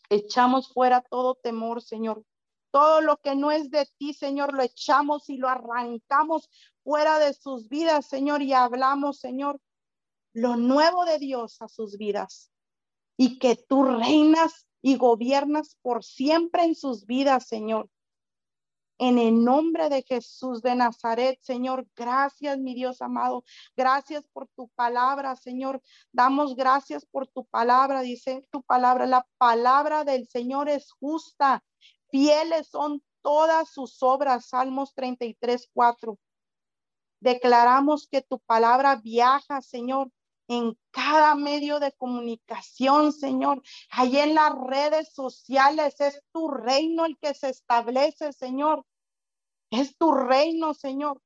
[0.09, 2.23] Echamos fuera todo temor, Señor.
[2.71, 6.49] Todo lo que no es de ti, Señor, lo echamos y lo arrancamos
[6.89, 9.61] fuera de sus vidas, Señor, y hablamos, Señor,
[10.33, 12.51] lo nuevo de Dios a sus vidas.
[13.15, 17.91] Y que tú reinas y gobiernas por siempre en sus vidas, Señor.
[18.97, 23.43] En el nombre de Jesús de Nazaret, Señor, gracias, mi Dios amado.
[23.77, 25.83] Gracias por tu palabra, Señor.
[26.11, 29.05] Damos gracias por tu palabra, dice tu palabra.
[29.05, 31.63] La palabra del Señor es justa.
[32.09, 34.47] Fieles son todas sus obras.
[34.47, 36.17] Salmos 33, 4.
[37.19, 40.09] Declaramos que tu palabra viaja, Señor,
[40.49, 43.61] en cada medio de comunicación, Señor.
[43.91, 48.83] Ahí en las redes sociales es tu reino el que se establece, Señor.
[49.69, 51.21] Es tu reino, Señor.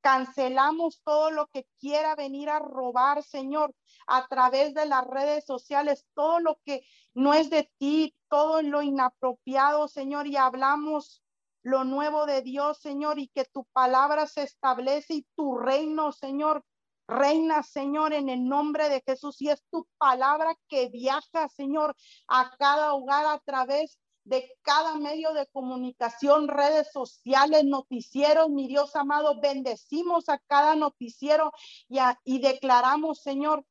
[0.00, 3.74] Cancelamos todo lo que quiera venir a robar, Señor,
[4.06, 8.82] a través de las redes sociales, todo lo que no es de ti, todo lo
[8.82, 11.24] inapropiado, Señor, y hablamos
[11.66, 16.64] lo nuevo de Dios, Señor, y que tu palabra se establece y tu reino, Señor,
[17.08, 19.42] Reina, Señor, en el nombre de Jesús.
[19.42, 21.96] Y es tu palabra que viaja, Señor,
[22.28, 28.94] a cada hogar a través de cada medio de comunicación, redes sociales, noticieros, mi Dios
[28.94, 31.52] amado, bendecimos a cada noticiero
[31.88, 33.64] y, y declaramos, Señor,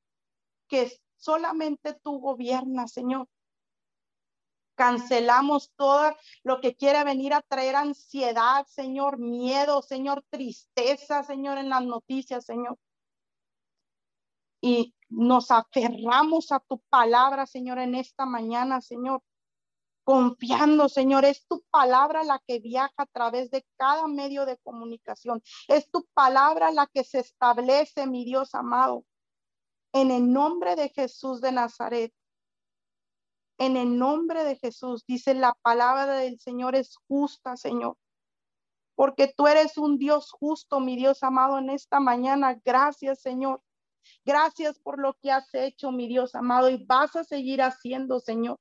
[0.68, 3.30] que solamente tú gobiernas, Señor.
[4.76, 11.70] Cancelamos todo lo que quiere venir a traer ansiedad, Señor, miedo, Señor, tristeza, Señor, en
[11.70, 12.78] las noticias, Señor
[14.66, 19.22] y nos aferramos a tu palabra, Señor, en esta mañana, Señor.
[20.04, 25.44] Confiando, Señor, es tu palabra la que viaja a través de cada medio de comunicación.
[25.68, 29.06] Es tu palabra la que se establece, mi Dios amado.
[29.94, 32.12] En el nombre de Jesús de Nazaret.
[33.58, 37.98] En el nombre de Jesús, dice la palabra del Señor es justa, Señor
[38.96, 42.60] porque tú eres un Dios justo, mi Dios amado, en esta mañana.
[42.64, 43.62] Gracias, Señor.
[44.24, 48.58] Gracias por lo que has hecho, mi Dios amado, y vas a seguir haciendo, Señor.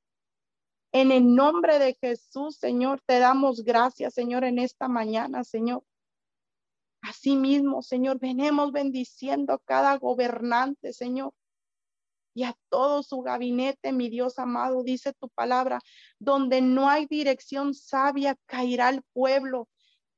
[0.92, 5.84] En el nombre de Jesús, Señor, te damos gracias, Señor, en esta mañana, Señor.
[7.02, 11.32] Asimismo, Señor, venemos bendiciendo a cada gobernante, Señor,
[12.34, 15.80] y a todo su gabinete, mi Dios amado, dice tu palabra,
[16.18, 19.68] donde no hay dirección sabia, caerá el pueblo,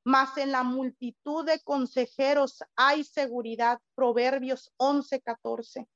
[0.02, 3.80] mas en la multitud de consejeros hay seguridad.
[3.94, 5.88] Proverbios 11, 14.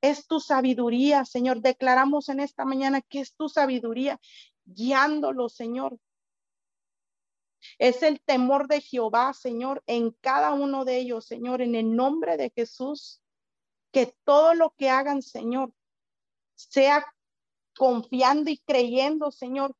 [0.00, 1.60] Es tu sabiduría, Señor.
[1.60, 4.20] Declaramos en esta mañana que es tu sabiduría
[4.64, 5.98] guiándolo, Señor.
[7.78, 12.36] Es el temor de Jehová, Señor, en cada uno de ellos, Señor, en el nombre
[12.36, 13.20] de Jesús.
[13.94, 15.72] Que todo lo que hagan, Señor,
[16.56, 17.06] sea
[17.76, 19.76] confiando y creyendo, Señor,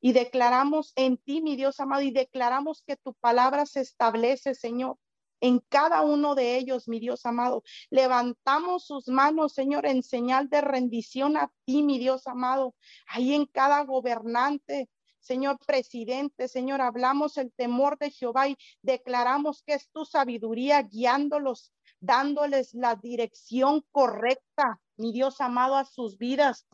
[0.00, 4.98] y declaramos en ti, mi Dios amado, y declaramos que tu palabra se establece, Señor,
[5.40, 7.64] en cada uno de ellos, mi Dios amado.
[7.90, 12.76] Levantamos sus manos, Señor, en señal de rendición a ti, mi Dios amado,
[13.08, 14.88] ahí en cada gobernante.
[15.18, 21.72] Señor presidente, Señor, hablamos el temor de Jehová y declaramos que es tu sabiduría guiándolos,
[22.00, 26.66] dándoles la dirección correcta, mi Dios amado, a sus vidas.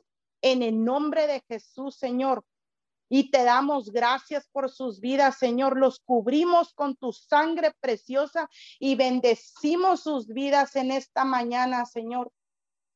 [0.43, 2.45] En el nombre de Jesús, Señor,
[3.09, 5.79] y te damos gracias por sus vidas, Señor.
[5.79, 8.49] Los cubrimos con tu sangre preciosa
[8.79, 12.33] y bendecimos sus vidas en esta mañana, Señor.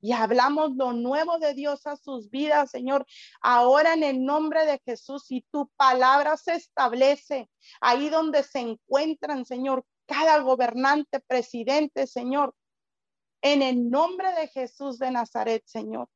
[0.02, 3.06] Y hablamos lo nuevo de Dios a sus vidas, Señor.
[3.40, 7.50] Ahora en el nombre de Jesús y tu palabra se establece
[7.80, 12.52] ahí donde se encuentran, Señor, cada gobernante, presidente, Señor.
[13.42, 16.08] En el nombre de Jesús de Nazaret, Señor.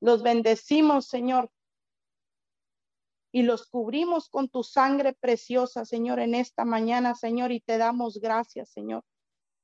[0.00, 1.50] Los bendecimos, Señor.
[3.32, 8.18] Y los cubrimos con tu sangre preciosa, Señor, en esta mañana, Señor, y te damos
[8.20, 9.02] gracias, Señor.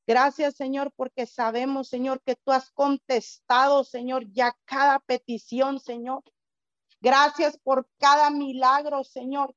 [0.09, 6.24] Gracias, Señor, porque sabemos, Señor, que tú has contestado, Señor, ya cada petición, Señor.
[7.00, 9.54] Gracias por cada milagro, Señor.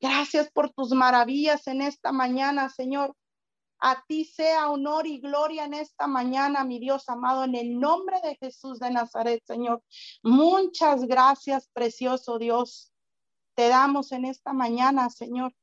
[0.00, 3.16] Gracias por tus maravillas en esta mañana, Señor.
[3.80, 8.20] A ti sea honor y gloria en esta mañana, mi Dios amado, en el nombre
[8.22, 9.82] de Jesús de Nazaret, Señor.
[10.22, 12.92] Muchas gracias, precioso Dios.
[13.54, 15.54] Te damos en esta mañana, Señor.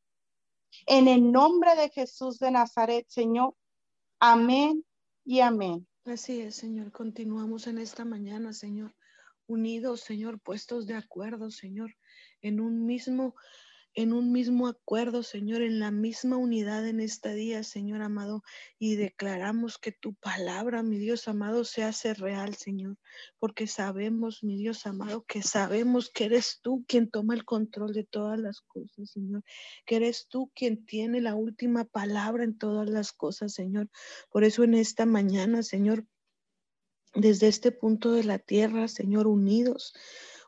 [0.85, 3.53] En el nombre de Jesús de Nazaret, Señor.
[4.19, 4.85] Amén
[5.25, 5.87] y amén.
[6.05, 6.91] Así es, Señor.
[6.91, 8.95] Continuamos en esta mañana, Señor.
[9.47, 11.95] Unidos, Señor, puestos de acuerdo, Señor,
[12.41, 13.35] en un mismo
[13.95, 18.43] en un mismo acuerdo, Señor, en la misma unidad en este día, Señor amado,
[18.77, 22.97] y declaramos que tu palabra, mi Dios amado, se hace real, Señor,
[23.39, 28.03] porque sabemos, mi Dios amado, que sabemos que eres tú quien toma el control de
[28.03, 29.43] todas las cosas, Señor,
[29.85, 33.89] que eres tú quien tiene la última palabra en todas las cosas, Señor.
[34.29, 36.05] Por eso en esta mañana, Señor,
[37.13, 39.93] desde este punto de la tierra, Señor, unidos,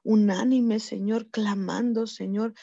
[0.04, 2.54] unánimes, Señor, clamando, Señor,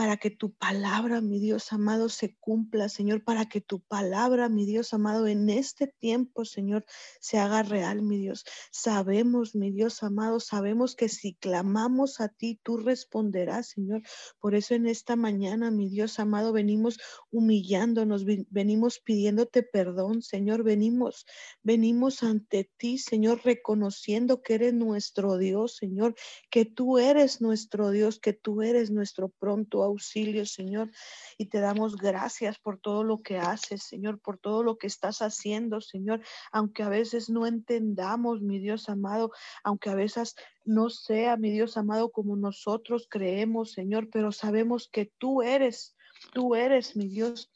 [0.00, 4.64] para que tu palabra, mi Dios amado, se cumpla, Señor, para que tu palabra, mi
[4.64, 6.86] Dios amado, en este tiempo, Señor,
[7.20, 8.46] se haga real, mi Dios.
[8.70, 14.00] Sabemos, mi Dios amado, sabemos que si clamamos a ti, tú responderás, Señor.
[14.40, 16.98] Por eso en esta mañana, mi Dios amado, venimos
[17.30, 21.26] humillándonos, venimos pidiéndote perdón, Señor, venimos,
[21.62, 26.14] venimos ante ti, Señor, reconociendo que eres nuestro Dios, Señor,
[26.48, 30.90] que tú eres nuestro Dios, que tú eres nuestro pronto auxilio, Señor.
[31.38, 35.22] Y te damos gracias por todo lo que haces, Señor, por todo lo que estás
[35.22, 36.20] haciendo, Señor.
[36.52, 39.30] Aunque a veces no entendamos, mi Dios amado,
[39.64, 40.34] aunque a veces
[40.64, 45.96] no sea, mi Dios amado, como nosotros creemos, Señor, pero sabemos que tú eres,
[46.32, 47.50] tú eres, mi Dios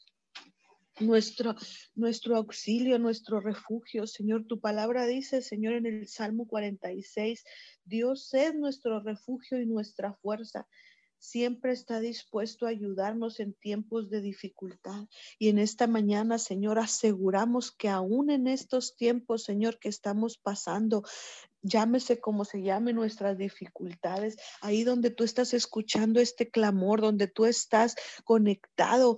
[0.99, 1.55] nuestro,
[1.95, 4.07] nuestro auxilio, nuestro refugio.
[4.07, 7.43] Señor, tu palabra dice, Señor, en el Salmo 46,
[7.83, 10.67] Dios es nuestro refugio y nuestra fuerza
[11.25, 15.07] siempre está dispuesto a ayudarnos en tiempos de dificultad.
[15.39, 21.03] Y en esta mañana, Señor, aseguramos que aún en estos tiempos, Señor, que estamos pasando,
[21.61, 27.45] llámese como se llame nuestras dificultades, ahí donde tú estás escuchando este clamor, donde tú
[27.45, 29.17] estás conectado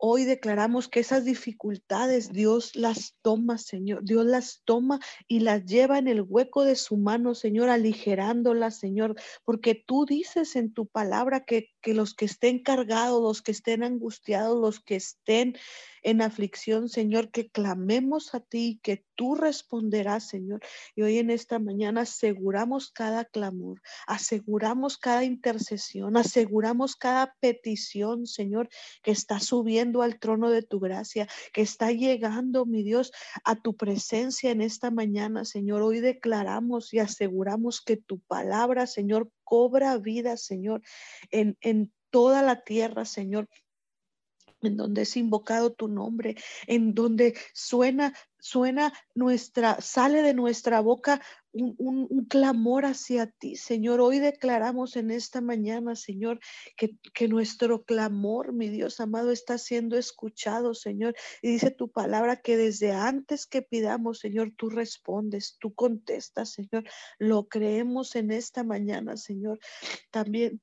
[0.00, 4.04] Hoy declaramos que esas dificultades Dios las toma, Señor.
[4.04, 9.16] Dios las toma y las lleva en el hueco de su mano, Señor, aligerándolas, Señor.
[9.44, 13.82] Porque tú dices en tu palabra que, que los que estén cargados, los que estén
[13.82, 15.56] angustiados, los que estén
[16.02, 20.60] en aflicción, Señor, que clamemos a ti, que tú responderás, Señor.
[20.94, 28.68] Y hoy en esta mañana aseguramos cada clamor, aseguramos cada intercesión, aseguramos cada petición, Señor,
[29.02, 33.12] que está subiendo al trono de tu gracia, que está llegando, mi Dios,
[33.44, 35.82] a tu presencia en esta mañana, Señor.
[35.82, 40.82] Hoy declaramos y aseguramos que tu palabra, Señor, cobra vida, Señor,
[41.30, 43.48] en, en toda la tierra, Señor
[44.62, 46.36] en donde es invocado tu nombre,
[46.66, 51.20] en donde suena, suena nuestra, sale de nuestra boca
[51.52, 54.00] un, un, clamor hacia ti, Señor.
[54.00, 56.38] Hoy declaramos en esta mañana, Señor,
[56.76, 61.14] que, que nuestro clamor, mi Dios amado, está siendo escuchado, Señor.
[61.42, 66.84] Y dice tu palabra que desde antes que pidamos, Señor, tú respondes, tú contestas, Señor.
[67.18, 69.58] Lo creemos en esta mañana, Señor.
[70.10, 70.60] También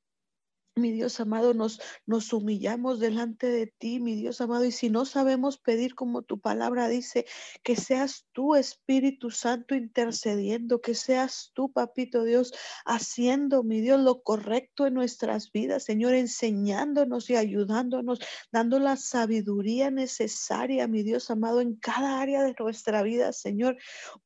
[0.77, 5.05] mi Dios amado, nos, nos humillamos delante de ti, mi Dios amado, y si no
[5.05, 7.25] sabemos pedir como tu palabra dice,
[7.63, 12.53] que seas tú, Espíritu Santo, intercediendo, que seas tú, Papito Dios,
[12.85, 18.19] haciendo, mi Dios, lo correcto en nuestras vidas, Señor, enseñándonos y ayudándonos,
[18.51, 23.77] dando la sabiduría necesaria, mi Dios amado, en cada área de nuestra vida, Señor.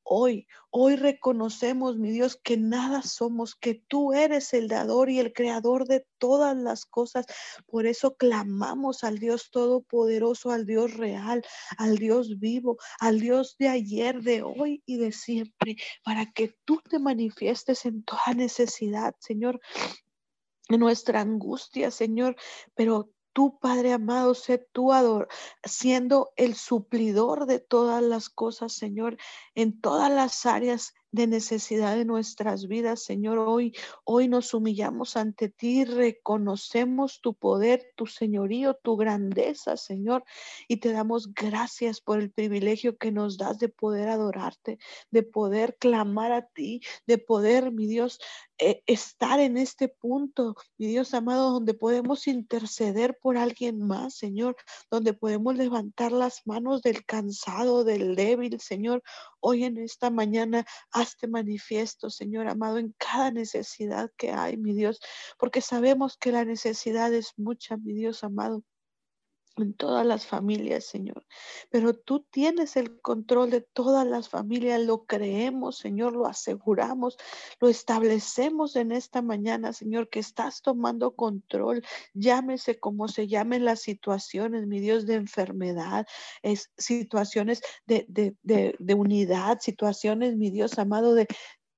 [0.01, 5.33] Hoy, hoy reconocemos, mi Dios, que nada somos, que tú eres el dador y el
[5.33, 7.25] creador de todas las cosas.
[7.65, 11.43] Por eso clamamos al Dios Todopoderoso, al Dios real,
[11.77, 16.81] al Dios vivo, al Dios de ayer, de hoy y de siempre, para que tú
[16.87, 19.59] te manifiestes en toda necesidad, Señor,
[20.69, 22.35] en nuestra angustia, Señor,
[22.75, 25.29] pero tú, Padre amado, sé tú ador,
[25.63, 29.15] siendo el suplidor de todas las cosas, Señor,
[29.55, 33.39] en todas las áreas de necesidad de nuestras vidas, Señor.
[33.39, 40.23] Hoy, hoy nos humillamos ante ti, reconocemos tu poder, tu señorío, tu grandeza, Señor,
[40.67, 44.77] y te damos gracias por el privilegio que nos das de poder adorarte,
[45.11, 48.19] de poder clamar a ti, de poder, mi Dios,
[48.61, 54.57] eh, estar en este punto, mi Dios amado, donde podemos interceder por alguien más, Señor,
[54.91, 59.01] donde podemos levantar las manos del cansado, del débil, Señor.
[59.41, 64.99] Hoy en esta mañana, hazte manifiesto, Señor amado, en cada necesidad que hay, mi Dios,
[65.37, 68.63] porque sabemos que la necesidad es mucha, mi Dios amado
[69.61, 71.25] en todas las familias, Señor.
[71.69, 77.17] Pero tú tienes el control de todas las familias, lo creemos, Señor, lo aseguramos,
[77.59, 81.83] lo establecemos en esta mañana, Señor, que estás tomando control,
[82.13, 86.05] llámese como se llamen las situaciones, mi Dios, de enfermedad,
[86.41, 91.27] es situaciones de, de, de, de unidad, situaciones, mi Dios amado, de,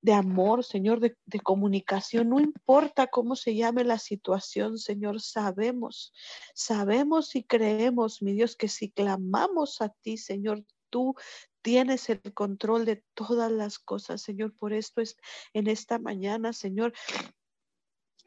[0.01, 2.29] de amor, Señor, de, comunicación.
[2.29, 6.13] No importa cómo se llame la situación, Señor, sabemos,
[6.55, 11.15] sabemos y creemos, mi Dios, que si clamamos a ti, Señor, tú
[11.61, 14.55] tienes el control de todas las cosas, Señor.
[14.55, 15.17] Por esto es
[15.53, 16.93] en esta mañana, Señor,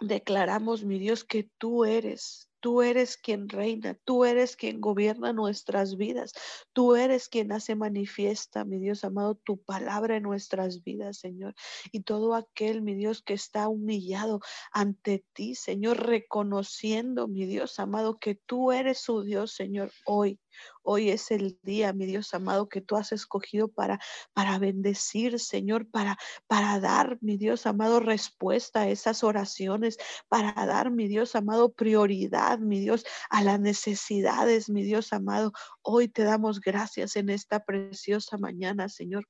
[0.00, 5.98] declaramos, mi Dios, que tú eres, Tú eres quien reina, tú eres quien gobierna nuestras
[5.98, 6.32] vidas,
[6.72, 11.54] tú eres quien hace manifiesta, mi Dios amado, tu palabra en nuestras vidas, Señor.
[11.92, 14.40] Y todo aquel, mi Dios, que está humillado
[14.72, 20.40] ante ti, Señor, reconociendo, mi Dios amado, que tú eres su Dios, Señor, hoy.
[20.82, 23.98] Hoy es el día, mi Dios amado, que tú has escogido para,
[24.32, 29.96] para bendecir, Señor, para, para dar, mi Dios amado, respuesta a esas oraciones,
[30.28, 35.52] para dar, mi Dios amado, prioridad, mi Dios, a las necesidades, mi Dios amado.
[35.82, 39.26] Hoy te damos gracias en esta preciosa mañana, Señor.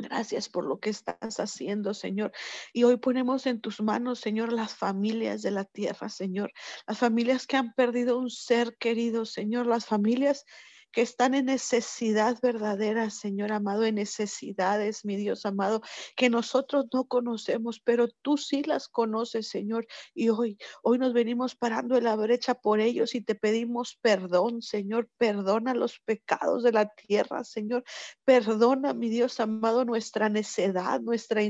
[0.00, 2.32] Gracias por lo que estás haciendo, Señor.
[2.72, 6.52] Y hoy ponemos en tus manos, Señor, las familias de la tierra, Señor.
[6.86, 9.66] Las familias que han perdido un ser querido, Señor.
[9.66, 10.46] Las familias
[10.92, 15.80] que están en necesidad verdadera, Señor amado, en necesidades, mi Dios amado,
[16.16, 19.86] que nosotros no conocemos, pero tú sí las conoces, Señor.
[20.14, 24.62] Y hoy, hoy nos venimos parando en la brecha por ellos y te pedimos perdón,
[24.62, 25.08] Señor.
[25.18, 27.84] Perdona los pecados de la tierra, Señor.
[28.24, 31.42] Perdona, mi Dios amado, nuestra necedad, nuestra,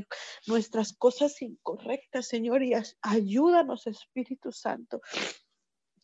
[0.46, 5.00] nuestras cosas incorrectas, Señor, y ayúdanos, Espíritu Santo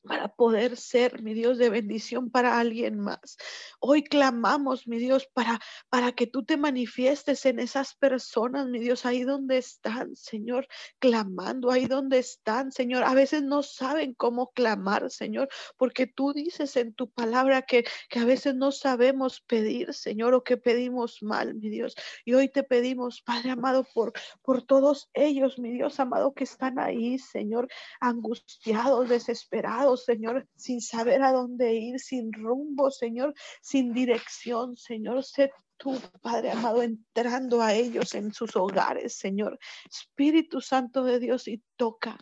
[0.06, 3.36] para poder ser, mi Dios, de bendición para alguien más.
[3.80, 9.04] Hoy clamamos, mi Dios, para, para que tú te manifiestes en esas personas, mi Dios,
[9.04, 10.66] ahí donde están, Señor,
[10.98, 13.04] clamando, ahí donde están, Señor.
[13.04, 18.20] A veces no saben cómo clamar, Señor, porque tú dices en tu palabra que, que
[18.20, 21.94] a veces no sabemos pedir, Señor, o que pedimos mal, mi Dios.
[22.24, 26.78] Y hoy te pedimos, Padre amado, por, por todos ellos, mi Dios amado, que están
[26.78, 27.68] ahí, Señor,
[28.00, 35.24] angustiados, desesperados Señor, sin saber a dónde ir, sin rumbo, Señor, sin dirección, Señor.
[35.24, 39.58] Sé tú, Padre amado, entrando a ellos en sus hogares, Señor.
[39.90, 42.18] Espíritu Santo de Dios, y toca,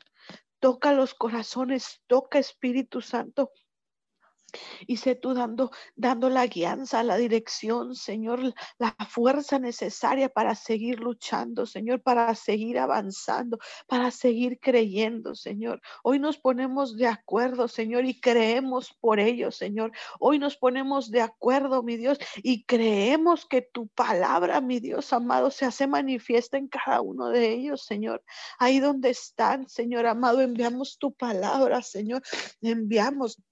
[0.59, 3.51] toca los corazones, toca Espíritu Santo
[4.87, 11.01] y sé tú dando, dando la guianza, la dirección, Señor, la fuerza necesaria para seguir
[11.01, 15.81] luchando, Señor, para seguir avanzando, para seguir creyendo, Señor.
[16.03, 19.93] Hoy nos ponemos de acuerdo, Señor, y creemos por ello, Señor.
[20.21, 25.51] Hoy nos ponemos de acuerdo, mi Dios, y creemos que tu palabra, mi Dios amado,
[25.51, 28.23] se hace manifiesta en cada uno de ellos, Señor.
[28.59, 32.23] Ahí donde están, Señor amado, enviamos tu palabra, Señor.
[32.61, 33.43] Enviamos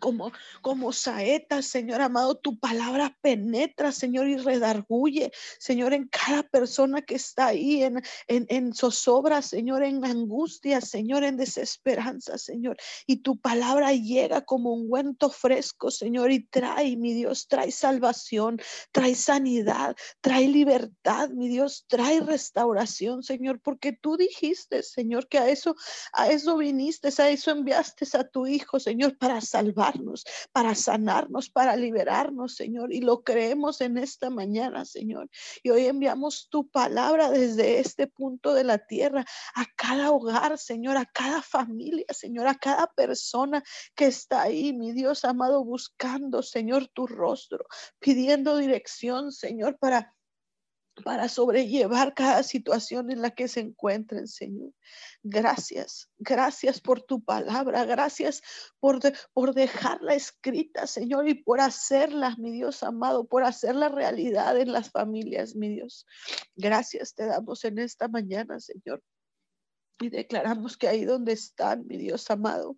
[0.00, 7.02] como, como saeta, Señor amado, tu palabra penetra, Señor, y redarguye, Señor, en cada persona
[7.02, 12.76] que está ahí, en, en, en zozobra, Señor, en angustia, Señor, en desesperanza, Señor.
[13.06, 18.60] Y tu palabra llega como un guento fresco, Señor, y trae, mi Dios, trae salvación,
[18.92, 25.48] trae sanidad, trae libertad, mi Dios, trae restauración, Señor, porque tú dijiste, Señor, que a
[25.48, 25.74] eso,
[26.12, 29.77] a eso viniste, a eso enviaste a tu Hijo, Señor, para salvar
[30.52, 32.92] para sanarnos, para liberarnos, Señor.
[32.92, 35.28] Y lo creemos en esta mañana, Señor.
[35.62, 39.24] Y hoy enviamos tu palabra desde este punto de la tierra
[39.54, 43.62] a cada hogar, Señor, a cada familia, Señor, a cada persona
[43.94, 47.66] que está ahí, mi Dios amado, buscando, Señor, tu rostro,
[47.98, 50.14] pidiendo dirección, Señor, para
[51.04, 54.72] para sobrellevar cada situación en la que se encuentren, Señor.
[55.22, 58.42] Gracias, gracias por tu palabra, gracias
[58.80, 59.00] por,
[59.32, 64.90] por dejarla escrita, Señor, y por hacerla, mi Dios amado, por hacerla realidad en las
[64.90, 66.06] familias, mi Dios.
[66.56, 69.02] Gracias te damos en esta mañana, Señor.
[70.00, 72.76] Y declaramos que ahí donde están, mi Dios amado,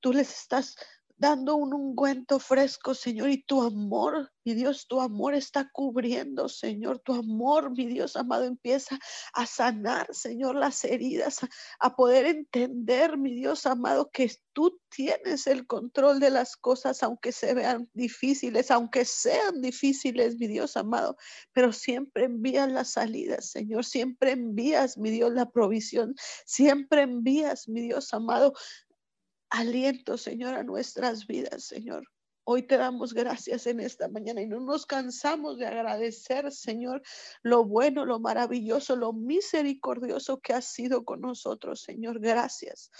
[0.00, 0.76] tú les estás
[1.24, 6.98] dando un ungüento fresco, Señor, y tu amor, mi Dios, tu amor está cubriendo, Señor,
[6.98, 8.98] tu amor, mi Dios amado, empieza
[9.32, 11.38] a sanar, Señor, las heridas,
[11.80, 17.32] a, poder entender, mi Dios amado, que tú tienes el control de las cosas, aunque
[17.32, 21.16] se vean difíciles, aunque sean difíciles, mi Dios amado,
[21.54, 26.14] pero siempre envías las salidas, Señor, siempre envías, mi Dios, la provisión,
[26.44, 28.52] siempre envías, mi Dios amado,
[29.54, 32.08] aliento, Señor, a nuestras vidas, Señor.
[32.42, 37.02] Hoy te damos gracias en esta mañana y no nos cansamos de agradecer, Señor,
[37.42, 42.20] lo bueno, lo maravilloso, lo misericordioso que has sido con nosotros, Señor.
[42.20, 42.90] Gracias.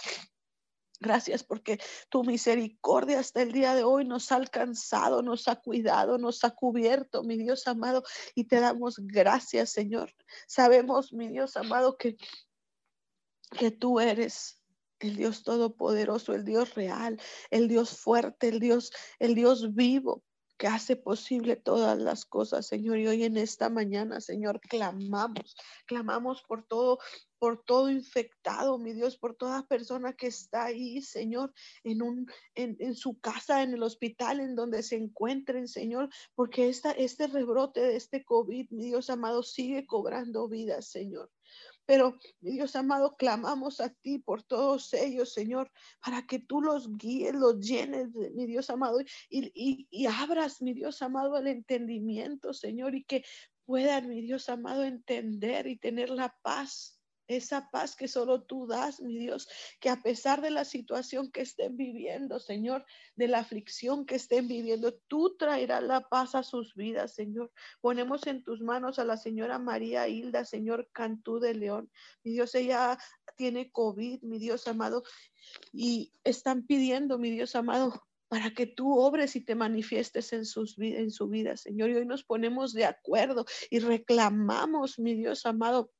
[1.01, 1.77] Gracias porque
[2.09, 6.51] tu misericordia hasta el día de hoy nos ha alcanzado, nos ha cuidado, nos ha
[6.51, 8.03] cubierto, mi Dios amado,
[8.33, 10.13] y te damos gracias, Señor.
[10.47, 12.15] Sabemos, mi Dios amado, que,
[13.59, 14.64] que tú eres
[15.05, 17.19] el Dios todopoderoso, el Dios real,
[17.51, 20.23] el Dios fuerte, el Dios, el Dios vivo
[20.57, 22.97] que hace posible todas las cosas, Señor.
[22.97, 26.99] Y hoy en esta mañana, Señor, clamamos, clamamos por todo,
[27.39, 31.53] por todo infectado, mi Dios, por toda persona que está ahí, Señor,
[31.83, 36.69] en un, en, en su casa, en el hospital, en donde se encuentren, Señor, porque
[36.69, 41.29] esta, este rebrote de este COVID, mi Dios amado, sigue cobrando vidas, Señor.
[41.85, 45.71] Pero, mi Dios amado, clamamos a ti por todos ellos, Señor,
[46.03, 51.01] para que tú los guíes, los llenes, mi Dios amado, y, y abras, mi Dios
[51.01, 53.23] amado, el entendimiento, Señor, y que
[53.65, 56.94] puedan, mi Dios amado, entender y tener la paz
[57.27, 59.47] esa paz que solo tú das, mi Dios,
[59.79, 64.47] que a pesar de la situación que estén viviendo, Señor, de la aflicción que estén
[64.47, 67.51] viviendo, tú traerás la paz a sus vidas, Señor.
[67.81, 71.91] Ponemos en tus manos a la señora María Hilda, Señor Cantú de León.
[72.23, 72.97] Mi Dios, ella
[73.35, 75.03] tiene COVID, mi Dios amado,
[75.71, 80.77] y están pidiendo, mi Dios amado, para que tú obres y te manifiestes en, sus,
[80.79, 81.89] en su vida, Señor.
[81.89, 85.91] Y hoy nos ponemos de acuerdo y reclamamos, mi Dios amado,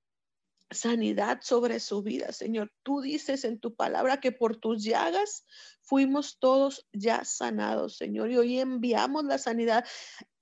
[0.71, 2.71] sanidad sobre su vida, Señor.
[2.83, 5.45] Tú dices en tu palabra que por tus llagas
[5.81, 8.31] fuimos todos ya sanados, Señor.
[8.31, 9.85] Y hoy enviamos la sanidad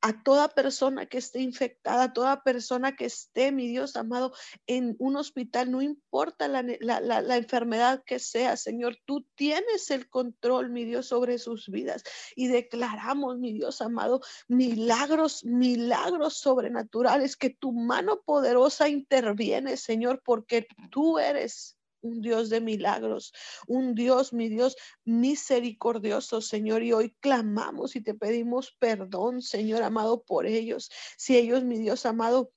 [0.04, 4.34] a toda persona que esté infectada, a toda persona que esté, mi Dios amado,
[4.68, 10.70] en un hospital, no importa la, la, enfermedad que sea, Señor, tú tienes el control,
[10.72, 12.04] mi Dios, sobre sus vidas.
[12.36, 20.68] Y declaramos, mi Dios amado, milagros, milagros sobrenaturales, que tu mano poderosa interviene, Señor, porque
[20.91, 23.34] tú eres un Dios de milagros,
[23.68, 24.76] un Dios, mi Dios,
[25.06, 26.84] misericordioso, Señor.
[26.84, 30.91] Y hoy clamamos y te pedimos perdón, Señor amado, por ellos.
[31.18, 32.51] Si ellos, mi Dios amado,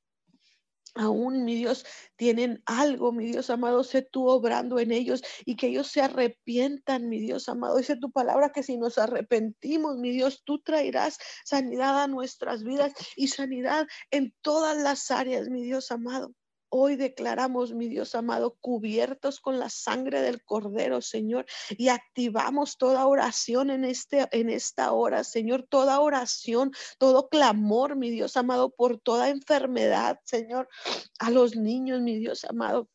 [0.97, 1.85] aún, mi Dios,
[2.17, 7.09] tienen algo, mi Dios amado, sé tú obrando en ellos y que ellos se arrepientan,
[7.09, 7.77] mi Dios amado.
[7.77, 12.93] Dice tu palabra que si nos arrepentimos, mi Dios, tú traerás sanidad a nuestras vidas
[13.15, 16.35] y sanidad en todas las áreas, mi Dios amado.
[16.69, 23.07] Hoy declaramos, mi Dios amado, cubiertos con la sangre del Cordero, Señor, y activamos toda
[23.07, 28.99] oración en, este, en esta hora, Señor, toda oración, todo clamor, mi Dios amado, por
[28.99, 30.69] toda enfermedad, Señor,
[31.19, 32.89] a los niños, mi Dios amado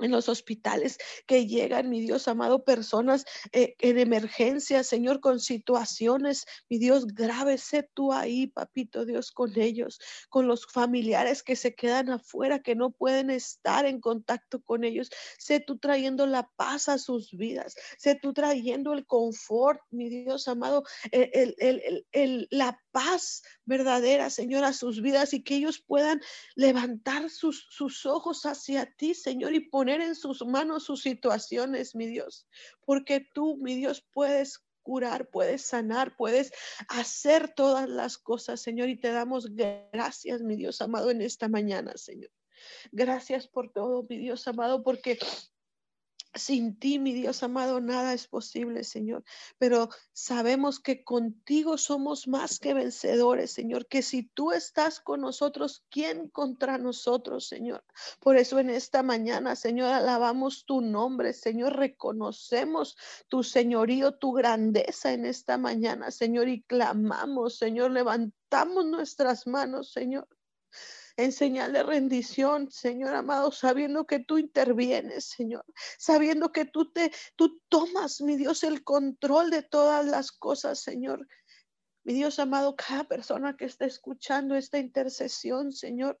[0.00, 6.46] en los hospitales que llegan, mi Dios amado, personas eh, en emergencia, Señor, con situaciones,
[6.68, 11.74] mi Dios, grave, sé tú ahí, papito Dios, con ellos, con los familiares que se
[11.74, 15.10] quedan afuera, que no pueden estar en contacto con ellos.
[15.38, 20.48] Sé tú trayendo la paz a sus vidas, sé tú trayendo el confort, mi Dios
[20.48, 26.20] amado, el, el, el, la paz verdadera, Señor, a sus vidas y que ellos puedan
[26.54, 32.06] levantar sus, sus ojos hacia ti, Señor, y poner en sus manos sus situaciones, mi
[32.06, 32.46] Dios,
[32.84, 36.52] porque tú, mi Dios, puedes curar, puedes sanar, puedes
[36.88, 41.92] hacer todas las cosas, Señor, y te damos gracias, mi Dios amado, en esta mañana,
[41.96, 42.30] Señor.
[42.92, 45.18] Gracias por todo, mi Dios amado, porque
[46.34, 49.24] sin ti, mi Dios amado, nada es posible, Señor.
[49.58, 53.86] Pero sabemos que contigo somos más que vencedores, Señor.
[53.86, 57.84] Que si tú estás con nosotros, ¿quién contra nosotros, Señor?
[58.20, 61.76] Por eso en esta mañana, Señor, alabamos tu nombre, Señor.
[61.76, 62.96] Reconocemos
[63.28, 66.48] tu señorío, tu grandeza en esta mañana, Señor.
[66.48, 67.90] Y clamamos, Señor.
[67.90, 70.28] Levantamos nuestras manos, Señor
[71.16, 75.64] en señal de rendición, Señor amado, sabiendo que tú intervienes, Señor,
[75.98, 81.26] sabiendo que tú te, tú tomas, mi Dios, el control de todas las cosas, Señor.
[82.02, 86.18] Mi Dios amado, cada persona que está escuchando esta intercesión, Señor,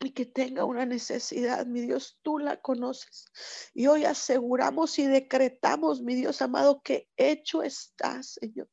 [0.00, 3.26] y que tenga una necesidad, mi Dios, tú la conoces.
[3.74, 8.68] Y hoy aseguramos y decretamos, mi Dios amado, que hecho está, Señor.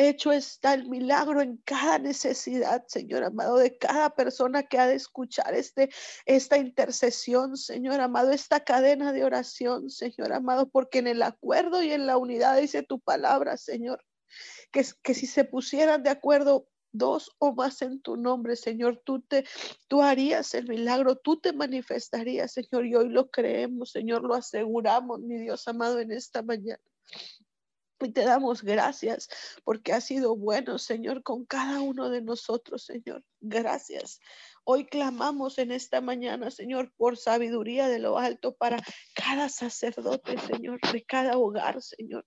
[0.00, 4.94] Hecho está el milagro en cada necesidad, Señor amado, de cada persona que ha de
[4.94, 5.90] escuchar este,
[6.24, 11.90] esta intercesión, Señor amado, esta cadena de oración, Señor amado, porque en el acuerdo y
[11.90, 14.04] en la unidad dice tu palabra, Señor,
[14.70, 19.20] que, que si se pusieran de acuerdo dos o más en tu nombre, Señor, tú
[19.22, 19.46] te,
[19.88, 25.18] tú harías el milagro, tú te manifestarías, Señor, y hoy lo creemos, Señor, lo aseguramos,
[25.18, 26.80] mi Dios amado, en esta mañana.
[28.00, 29.28] Y te damos gracias
[29.64, 33.24] porque has sido bueno, Señor, con cada uno de nosotros, Señor.
[33.40, 34.20] Gracias.
[34.64, 38.78] Hoy clamamos en esta mañana, Señor, por sabiduría de lo alto para
[39.14, 42.24] cada sacerdote, Señor, de cada hogar, Señor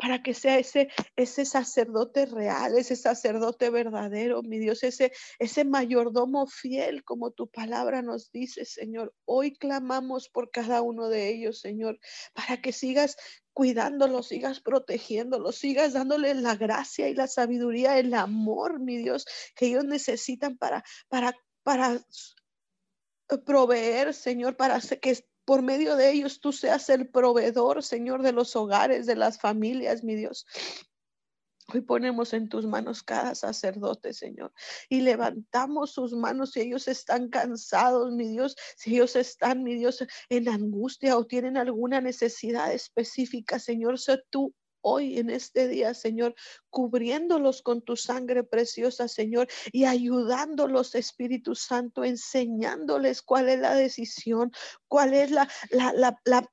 [0.00, 6.46] para que sea ese, ese sacerdote real, ese sacerdote verdadero, mi Dios, ese, ese mayordomo
[6.46, 9.14] fiel, como tu palabra nos dice, Señor.
[9.26, 12.00] Hoy clamamos por cada uno de ellos, Señor,
[12.32, 13.16] para que sigas
[13.52, 19.66] cuidándolos, sigas protegiéndolos, sigas dándoles la gracia y la sabiduría, el amor, mi Dios, que
[19.66, 22.02] ellos necesitan para, para, para
[23.44, 28.54] proveer, Señor, para que por medio de ellos tú seas el proveedor, Señor, de los
[28.54, 30.46] hogares, de las familias, mi Dios.
[31.74, 34.52] Hoy ponemos en tus manos cada sacerdote, Señor,
[34.88, 40.06] y levantamos sus manos si ellos están cansados, mi Dios, si ellos están, mi Dios,
[40.28, 46.34] en angustia o tienen alguna necesidad específica, Señor, sé tú hoy en este día, Señor,
[46.70, 54.52] cubriéndolos con tu sangre preciosa, Señor, y ayudándolos, Espíritu Santo, enseñándoles cuál es la decisión,
[54.88, 55.30] cuál es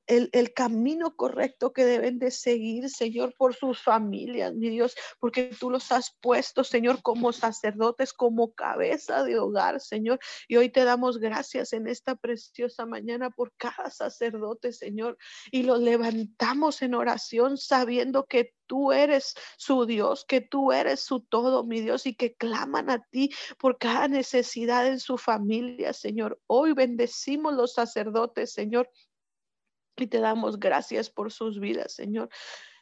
[0.08, 5.52] el, el, camino correcto que deben de seguir, Señor, por sus familias, mi Dios, porque
[5.60, 10.84] tú los has puesto, Señor, como sacerdotes, como cabeza de hogar, Señor, y hoy te
[10.84, 15.18] damos gracias en esta preciosa mañana por cada sacerdote, Señor,
[15.52, 21.22] y los levantamos en oración sabiendo que tú eres su Dios, que tú eres su
[21.22, 26.40] todo, mi Dios, y que claman a ti por cada necesidad en su familia, Señor.
[26.48, 28.90] Hoy bendecimos los sacerdotes, Señor,
[29.96, 32.30] y te damos gracias por sus vidas, Señor.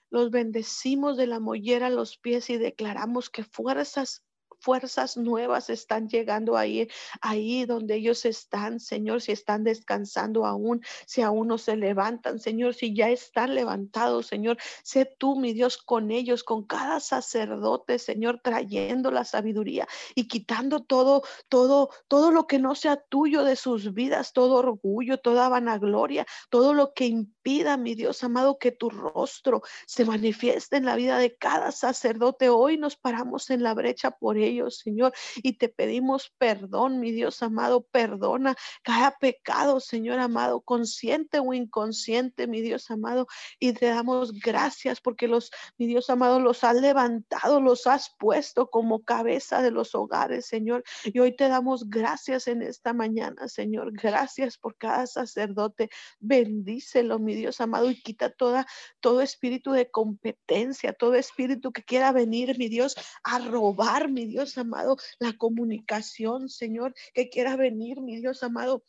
[0.09, 4.23] Los bendecimos de la mollera a los pies y declaramos que fuerzas
[4.59, 6.87] fuerzas nuevas están llegando ahí,
[7.21, 12.73] ahí donde ellos están, Señor, si están descansando aún, si aún no se levantan, Señor,
[12.73, 18.41] si ya están levantados, Señor, sé tú, mi Dios, con ellos, con cada sacerdote, Señor,
[18.43, 23.93] trayendo la sabiduría y quitando todo, todo, todo lo que no sea tuyo de sus
[23.93, 29.61] vidas, todo orgullo, toda vanagloria, todo lo que impida, mi Dios amado, que tu rostro
[29.85, 32.49] se manifieste en la vida de cada sacerdote.
[32.49, 37.43] Hoy nos paramos en la brecha por ellos Señor, y te pedimos perdón, mi Dios
[37.43, 43.27] amado, perdona cada pecado, Señor amado, consciente o inconsciente, mi Dios amado,
[43.59, 48.71] y te damos gracias porque los, mi Dios amado, los has levantado, los has puesto
[48.71, 53.91] como cabeza de los hogares, Señor, y hoy te damos gracias en esta mañana, Señor,
[53.93, 55.89] gracias por cada sacerdote,
[56.19, 58.65] bendícelo, mi Dios amado, y quita toda,
[58.99, 64.57] todo espíritu de competencia, todo espíritu que quiera venir, mi Dios, a robar, mi Dios
[64.57, 68.83] amado, la comunicación, Señor, que quiera venir, mi Dios amado,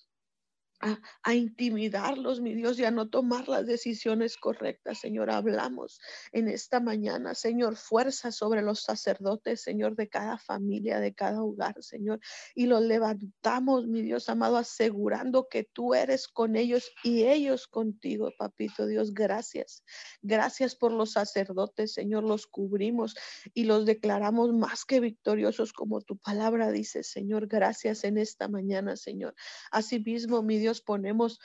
[0.81, 5.31] a, intimidarlos, mi Dios, y a no tomar las decisiones correctas, Señor.
[5.31, 6.01] Hablamos
[6.33, 11.83] en esta mañana, Señor, fuerza sobre los sacerdotes, Señor, de cada familia, de cada hogar,
[11.83, 12.21] Señor,
[12.55, 18.31] y los levantamos, mi Dios amado, asegurando que tú eres con ellos y ellos contigo,
[18.39, 19.15] papito Dios.
[19.15, 19.83] Gracias.
[20.23, 23.17] Gracias por los sacerdotes, Señor, los cubrimos
[23.55, 27.47] y los declaramos más que victoriosos, como tu palabra dice, Señor.
[27.47, 29.35] Gracias en esta mañana, Señor.
[29.71, 31.39] Asimismo, mi Dios, Dios, ponemos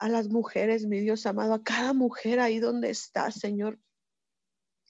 [0.00, 3.78] a las mujeres, mi Dios amado, a cada mujer ahí donde está, Señor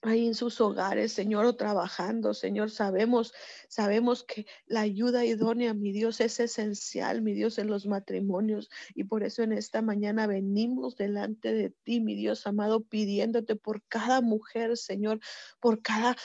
[0.02, 3.34] ahí en sus hogares, Señor, o trabajando, Señor, sabemos,
[3.68, 8.70] sabemos que la ayuda idónea, mi Dios, es esencial, mi Dios, en los matrimonios.
[8.94, 13.82] Y por eso en esta mañana venimos delante de ti, mi Dios amado, pidiéndote por
[13.88, 15.18] cada mujer, Señor,
[15.58, 16.16] por cada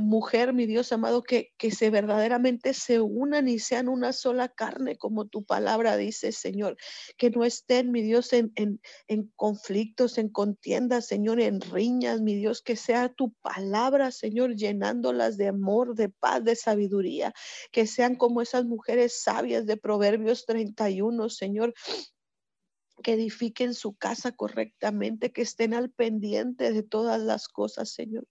[0.00, 4.96] mujer, mi Dios amado, que, que se verdaderamente se unan y sean una sola carne,
[4.96, 6.76] como tu palabra dice, Señor,
[7.16, 12.34] que no estén, mi Dios, en, en, en conflictos, en contiendas, Señor, en riñas, mi
[12.34, 17.32] Dios, que sea tu palabra, Señor, llenándolas de amor, de paz, de sabiduría,
[17.70, 21.74] que sean como esas mujeres sabias de Proverbios 31, Señor,
[23.02, 28.26] que edifiquen su casa correctamente, que estén al pendiente de todas las cosas, Señor.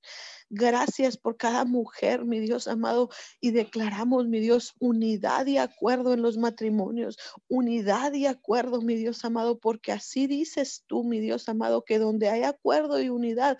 [0.50, 3.10] Gracias por cada mujer, mi Dios amado,
[3.41, 9.24] y declaramos, mi Dios, unidad y acuerdo en los matrimonios, unidad y acuerdo, mi Dios
[9.26, 13.58] amado, porque así dices tú, mi Dios amado, que donde hay acuerdo y unidad,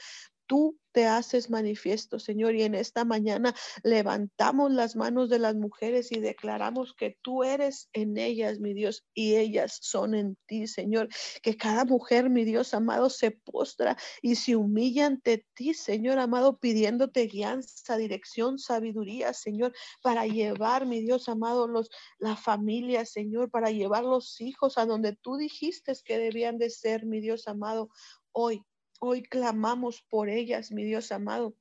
[0.50, 2.56] tú te haces manifiesto, Señor.
[2.56, 7.88] Y en esta mañana levantamos las manos de las mujeres y declaramos que tú eres
[7.94, 11.08] en ellas, mi Dios, y ellas son en ti, Señor.
[11.44, 16.58] Que cada mujer, mi Dios amado, se postra y se humilla ante ti, Señor amado,
[16.58, 23.70] pidiéndote guianza, dirección, sabiduría, Señor, para llevar, mi Dios amado, los, la familia, Señor, para
[23.70, 27.90] llevar los hijos a donde tú dijiste que debían de ser, mi Dios amado,
[28.32, 28.66] hoy.
[29.00, 31.56] Hoy clamamos por ellas, mi Dios amado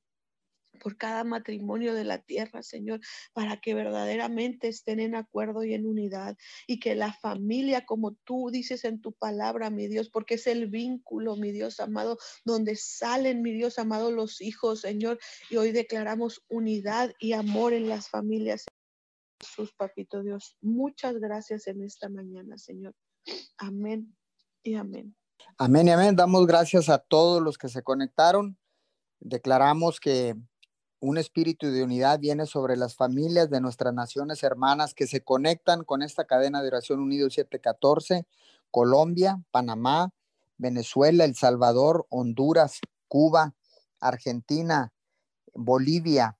[0.79, 3.01] por cada matrimonio de la tierra, Señor,
[3.33, 6.37] para que verdaderamente estén en acuerdo y en unidad
[6.67, 10.67] y que la familia, como tú dices en tu palabra, mi Dios, porque es el
[10.67, 15.19] vínculo, mi Dios amado, donde salen, mi Dios amado, los hijos, Señor,
[15.49, 18.65] y hoy declaramos unidad y amor en las familias.
[19.41, 22.93] Jesús, papito Dios, muchas gracias en esta mañana, Señor.
[23.57, 24.15] Amén
[24.63, 25.18] y amén.
[25.57, 26.15] Amén y amén.
[26.15, 28.57] Damos gracias a todos los que se conectaron.
[29.19, 30.35] Declaramos que
[31.01, 35.83] un espíritu de unidad viene sobre las familias de nuestras naciones hermanas que se conectan
[35.83, 38.25] con esta cadena de oración unido 714,
[38.71, 40.11] Colombia, Panamá,
[40.57, 43.55] Venezuela, El Salvador, Honduras, Cuba,
[43.99, 44.93] Argentina,
[45.53, 46.37] Bolivia,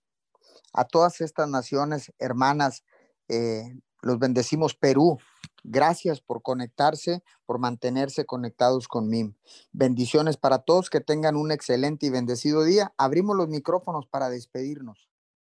[0.73, 2.83] a todas estas naciones hermanas,
[3.27, 5.17] eh, los bendecimos Perú,
[5.63, 9.33] Gracias por conectarse, por mantenerse conectados con MIM.
[9.71, 12.93] Bendiciones para todos, que tengan un excelente y bendecido día.
[12.97, 15.09] Abrimos los micrófonos para despedirnos.